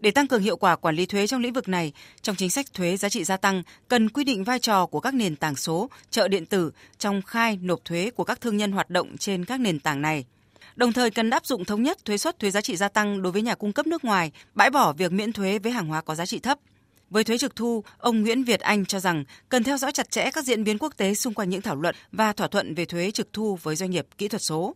Để 0.00 0.10
tăng 0.10 0.26
cường 0.26 0.42
hiệu 0.42 0.56
quả 0.56 0.76
quản 0.76 0.94
lý 0.96 1.06
thuế 1.06 1.26
trong 1.26 1.40
lĩnh 1.40 1.52
vực 1.52 1.68
này, 1.68 1.92
trong 2.22 2.36
chính 2.36 2.50
sách 2.50 2.66
thuế 2.74 2.96
giá 2.96 3.08
trị 3.08 3.24
gia 3.24 3.36
tăng 3.36 3.62
cần 3.88 4.08
quy 4.08 4.24
định 4.24 4.44
vai 4.44 4.58
trò 4.58 4.86
của 4.86 5.00
các 5.00 5.14
nền 5.14 5.36
tảng 5.36 5.56
số, 5.56 5.90
chợ 6.10 6.28
điện 6.28 6.46
tử 6.46 6.70
trong 6.98 7.22
khai 7.22 7.58
nộp 7.62 7.84
thuế 7.84 8.10
của 8.10 8.24
các 8.24 8.40
thương 8.40 8.56
nhân 8.56 8.72
hoạt 8.72 8.90
động 8.90 9.16
trên 9.18 9.44
các 9.44 9.60
nền 9.60 9.80
tảng 9.80 10.02
này. 10.02 10.24
Đồng 10.76 10.92
thời 10.92 11.10
cần 11.10 11.30
áp 11.30 11.46
dụng 11.46 11.64
thống 11.64 11.82
nhất 11.82 12.04
thuế 12.04 12.18
suất 12.18 12.38
thuế 12.38 12.50
giá 12.50 12.60
trị 12.60 12.76
gia 12.76 12.88
tăng 12.88 13.22
đối 13.22 13.32
với 13.32 13.42
nhà 13.42 13.54
cung 13.54 13.72
cấp 13.72 13.86
nước 13.86 14.04
ngoài, 14.04 14.32
bãi 14.54 14.70
bỏ 14.70 14.92
việc 14.92 15.12
miễn 15.12 15.32
thuế 15.32 15.58
với 15.58 15.72
hàng 15.72 15.86
hóa 15.86 16.00
có 16.00 16.14
giá 16.14 16.26
trị 16.26 16.38
thấp. 16.38 16.58
Với 17.14 17.24
thuế 17.24 17.38
trực 17.38 17.56
thu, 17.56 17.84
ông 17.98 18.22
Nguyễn 18.22 18.44
Việt 18.44 18.60
Anh 18.60 18.84
cho 18.84 19.00
rằng 19.00 19.24
cần 19.48 19.64
theo 19.64 19.76
dõi 19.76 19.92
chặt 19.92 20.10
chẽ 20.10 20.30
các 20.30 20.44
diễn 20.44 20.64
biến 20.64 20.78
quốc 20.78 20.92
tế 20.96 21.14
xung 21.14 21.34
quanh 21.34 21.50
những 21.50 21.62
thảo 21.62 21.76
luận 21.76 21.94
và 22.12 22.32
thỏa 22.32 22.48
thuận 22.48 22.74
về 22.74 22.84
thuế 22.84 23.10
trực 23.10 23.32
thu 23.32 23.58
với 23.62 23.76
doanh 23.76 23.90
nghiệp 23.90 24.06
kỹ 24.18 24.28
thuật 24.28 24.42
số. 24.42 24.74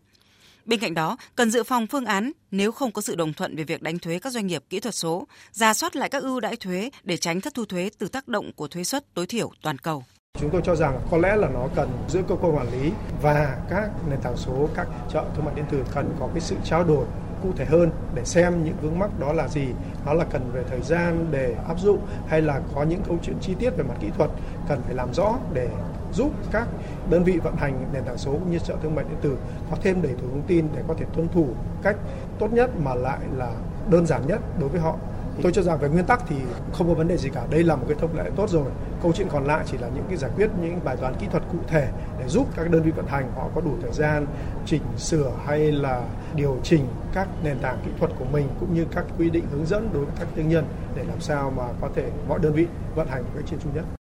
Bên 0.64 0.80
cạnh 0.80 0.94
đó, 0.94 1.16
cần 1.36 1.50
dự 1.50 1.62
phòng 1.62 1.86
phương 1.86 2.04
án 2.04 2.32
nếu 2.50 2.72
không 2.72 2.92
có 2.92 3.02
sự 3.02 3.14
đồng 3.14 3.32
thuận 3.32 3.56
về 3.56 3.64
việc 3.64 3.82
đánh 3.82 3.98
thuế 3.98 4.18
các 4.18 4.32
doanh 4.32 4.46
nghiệp 4.46 4.64
kỹ 4.70 4.80
thuật 4.80 4.94
số, 4.94 5.26
ra 5.52 5.74
soát 5.74 5.96
lại 5.96 6.08
các 6.08 6.22
ưu 6.22 6.40
đãi 6.40 6.56
thuế 6.56 6.90
để 7.02 7.16
tránh 7.16 7.40
thất 7.40 7.54
thu 7.54 7.64
thuế 7.64 7.90
từ 7.98 8.08
tác 8.08 8.28
động 8.28 8.52
của 8.52 8.68
thuế 8.68 8.84
suất 8.84 9.14
tối 9.14 9.26
thiểu 9.26 9.50
toàn 9.62 9.78
cầu. 9.78 10.04
Chúng 10.40 10.50
tôi 10.50 10.62
cho 10.64 10.76
rằng 10.76 11.00
có 11.10 11.18
lẽ 11.18 11.36
là 11.36 11.48
nó 11.48 11.68
cần 11.76 11.90
giữa 12.08 12.22
cơ 12.28 12.34
quan 12.34 12.56
quản 12.56 12.72
lý 12.72 12.90
và 13.22 13.58
các 13.70 13.90
nền 14.10 14.20
tảng 14.22 14.36
số, 14.36 14.68
các 14.74 14.88
chợ 15.12 15.24
thương 15.36 15.44
mại 15.44 15.54
điện 15.54 15.64
tử 15.70 15.84
cần 15.94 16.16
có 16.20 16.28
cái 16.34 16.40
sự 16.40 16.56
trao 16.64 16.84
đổi 16.84 17.06
cụ 17.42 17.48
thể 17.56 17.64
hơn 17.64 17.90
để 18.14 18.24
xem 18.24 18.64
những 18.64 18.74
vướng 18.82 18.98
mắc 18.98 19.18
đó 19.18 19.32
là 19.32 19.48
gì? 19.48 19.66
Nó 20.06 20.14
là 20.14 20.24
cần 20.24 20.50
về 20.52 20.64
thời 20.70 20.82
gian 20.82 21.26
để 21.30 21.54
áp 21.68 21.78
dụng 21.78 21.98
hay 22.26 22.42
là 22.42 22.60
có 22.74 22.82
những 22.82 23.00
câu 23.08 23.18
chuyện 23.22 23.36
chi 23.40 23.54
tiết 23.58 23.70
về 23.76 23.84
mặt 23.84 23.94
kỹ 24.00 24.08
thuật 24.18 24.30
cần 24.68 24.82
phải 24.86 24.94
làm 24.94 25.14
rõ 25.14 25.38
để 25.54 25.68
giúp 26.12 26.32
các 26.52 26.68
đơn 27.10 27.24
vị 27.24 27.38
vận 27.38 27.56
hành 27.56 27.86
nền 27.92 28.04
tảng 28.04 28.18
số 28.18 28.32
cũng 28.32 28.50
như 28.50 28.58
chợ 28.58 28.76
thương 28.82 28.94
mại 28.94 29.04
điện 29.04 29.18
tử 29.22 29.36
có 29.70 29.76
thêm 29.82 30.02
đầy 30.02 30.12
đủ 30.12 30.28
thông 30.30 30.42
tin 30.42 30.68
để 30.74 30.82
có 30.88 30.94
thể 30.98 31.06
tuân 31.14 31.28
thủ 31.28 31.48
cách 31.82 31.96
tốt 32.38 32.52
nhất 32.52 32.70
mà 32.84 32.94
lại 32.94 33.18
là 33.36 33.52
đơn 33.90 34.06
giản 34.06 34.26
nhất 34.26 34.40
đối 34.60 34.68
với 34.68 34.80
họ 34.80 34.96
tôi 35.42 35.52
cho 35.52 35.62
rằng 35.62 35.78
về 35.78 35.88
nguyên 35.88 36.04
tắc 36.04 36.22
thì 36.28 36.36
không 36.72 36.88
có 36.88 36.94
vấn 36.94 37.08
đề 37.08 37.16
gì 37.16 37.28
cả. 37.28 37.46
Đây 37.50 37.64
là 37.64 37.76
một 37.76 37.84
cái 37.88 37.96
thông 38.00 38.16
lệ 38.16 38.30
tốt 38.36 38.50
rồi. 38.50 38.70
Câu 39.02 39.12
chuyện 39.12 39.28
còn 39.30 39.44
lại 39.46 39.64
chỉ 39.66 39.78
là 39.78 39.88
những 39.88 40.04
cái 40.08 40.16
giải 40.16 40.30
quyết 40.36 40.50
những 40.62 40.80
bài 40.84 40.96
toán 40.96 41.14
kỹ 41.14 41.26
thuật 41.30 41.42
cụ 41.52 41.58
thể 41.66 41.88
để 42.18 42.28
giúp 42.28 42.46
các 42.56 42.70
đơn 42.70 42.82
vị 42.82 42.90
vận 42.90 43.06
hành 43.06 43.32
họ 43.36 43.48
có 43.54 43.60
đủ 43.60 43.70
thời 43.82 43.92
gian 43.92 44.26
chỉnh 44.66 44.82
sửa 44.96 45.32
hay 45.46 45.72
là 45.72 46.02
điều 46.34 46.56
chỉnh 46.62 46.86
các 47.14 47.28
nền 47.42 47.58
tảng 47.58 47.78
kỹ 47.84 47.90
thuật 47.98 48.10
của 48.18 48.24
mình 48.24 48.48
cũng 48.60 48.74
như 48.74 48.86
các 48.90 49.04
quy 49.18 49.30
định 49.30 49.44
hướng 49.52 49.66
dẫn 49.66 49.90
đối 49.92 50.04
với 50.04 50.14
các 50.18 50.28
thương 50.36 50.48
nhân 50.48 50.64
để 50.96 51.04
làm 51.04 51.20
sao 51.20 51.52
mà 51.56 51.64
có 51.80 51.88
thể 51.94 52.10
mọi 52.28 52.38
đơn 52.38 52.52
vị 52.52 52.66
vận 52.94 53.08
hành 53.08 53.22
một 53.22 53.30
cách 53.34 53.44
trên 53.46 53.58
chung 53.60 53.74
nhất 53.74 53.97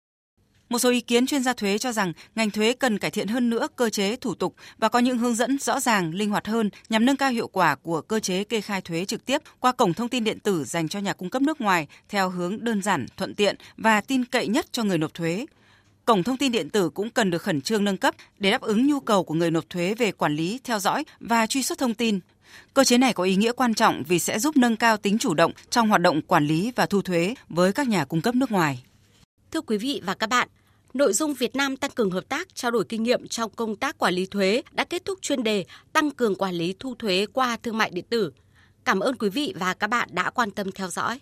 một 0.72 0.80
số 0.80 0.90
ý 0.90 1.02
kiến 1.02 1.26
chuyên 1.26 1.44
gia 1.44 1.54
thuế 1.54 1.78
cho 1.78 1.92
rằng 1.92 2.14
ngành 2.36 2.52
thuế 2.52 2.74
cần 2.74 2.98
cải 2.98 3.12
thiện 3.12 3.28
hơn 3.28 3.50
nữa 3.50 3.68
cơ 3.76 3.90
chế 3.90 4.16
thủ 4.16 4.36
tục 4.36 4.56
và 4.78 4.90
có 4.90 5.00
những 5.00 5.18
hướng 5.18 5.36
dẫn 5.36 5.58
rõ 5.60 5.80
ràng, 5.80 6.14
linh 6.14 6.30
hoạt 6.30 6.48
hơn 6.48 6.70
nhằm 6.90 7.06
nâng 7.06 7.18
cao 7.18 7.32
hiệu 7.32 7.48
quả 7.48 7.76
của 7.76 8.02
cơ 8.02 8.20
chế 8.20 8.44
kê 8.44 8.62
khai 8.62 8.82
thuế 8.82 9.06
trực 9.06 9.26
tiếp 9.26 9.42
qua 9.60 9.72
cổng 9.72 9.94
thông 9.94 10.10
tin 10.10 10.24
điện 10.24 10.40
tử 10.40 10.64
dành 10.64 10.88
cho 10.88 11.00
nhà 11.00 11.14
cung 11.14 11.30
cấp 11.30 11.42
nước 11.42 11.62
ngoài 11.62 11.88
theo 12.10 12.30
hướng 12.30 12.64
đơn 12.64 12.82
giản, 12.82 13.06
thuận 13.18 13.36
tiện 13.36 13.56
và 13.78 14.02
tin 14.02 14.26
cậy 14.26 14.48
nhất 14.48 14.66
cho 14.72 14.84
người 14.84 14.98
nộp 14.98 15.14
thuế. 15.14 15.46
Cổng 16.06 16.24
thông 16.24 16.38
tin 16.38 16.52
điện 16.52 16.70
tử 16.70 16.90
cũng 16.90 17.10
cần 17.10 17.32
được 17.32 17.42
khẩn 17.42 17.62
trương 17.62 17.84
nâng 17.84 17.98
cấp 17.98 18.16
để 18.40 18.52
đáp 18.52 18.62
ứng 18.62 18.88
nhu 18.88 19.00
cầu 19.00 19.24
của 19.24 19.34
người 19.34 19.52
nộp 19.52 19.70
thuế 19.70 19.94
về 19.94 20.12
quản 20.12 20.36
lý, 20.36 20.60
theo 20.64 20.80
dõi 20.80 21.04
và 21.20 21.48
truy 21.48 21.64
xuất 21.64 21.78
thông 21.78 21.94
tin. 21.94 22.20
Cơ 22.74 22.84
chế 22.84 22.98
này 22.98 23.14
có 23.14 23.24
ý 23.24 23.36
nghĩa 23.36 23.52
quan 23.52 23.74
trọng 23.74 24.04
vì 24.08 24.20
sẽ 24.20 24.40
giúp 24.40 24.58
nâng 24.58 24.76
cao 24.76 24.98
tính 24.98 25.18
chủ 25.18 25.34
động 25.34 25.52
trong 25.70 25.90
hoạt 25.90 26.02
động 26.02 26.22
quản 26.22 26.48
lý 26.48 26.72
và 26.76 26.86
thu 26.86 27.02
thuế 27.02 27.36
với 27.50 27.74
các 27.74 27.88
nhà 27.88 28.06
cung 28.06 28.22
cấp 28.22 28.36
nước 28.36 28.52
ngoài. 28.52 28.84
Thưa 29.52 29.62
quý 29.62 29.78
vị 29.78 30.02
và 30.06 30.14
các 30.14 30.30
bạn, 30.30 30.48
Nội 30.94 31.14
dung 31.14 31.34
Việt 31.34 31.56
Nam 31.56 31.78
tăng 31.78 31.92
cường 31.92 32.12
hợp 32.12 32.30
tác, 32.30 32.56
trao 32.56 32.72
đổi 32.72 32.84
kinh 32.90 33.04
nghiệm 33.04 33.28
trong 33.28 33.52
công 33.56 33.76
tác 33.76 33.98
quản 33.98 34.14
lý 34.14 34.26
thuế 34.26 34.62
đã 34.72 34.84
kết 34.84 35.06
thúc 35.06 35.20
chuyên 35.22 35.44
đề 35.44 35.66
tăng 35.94 36.12
cường 36.12 36.36
quản 36.36 36.56
lý 36.56 36.76
thu 36.80 36.96
thuế 36.96 37.26
qua 37.34 37.58
thương 37.64 37.78
mại 37.78 37.90
điện 37.90 38.06
tử. 38.10 38.32
Cảm 38.86 39.00
ơn 39.00 39.16
quý 39.16 39.30
vị 39.30 39.54
và 39.60 39.74
các 39.74 39.88
bạn 39.88 40.10
đã 40.12 40.30
quan 40.30 40.52
tâm 40.52 40.72
theo 40.72 40.88
dõi. 40.88 41.20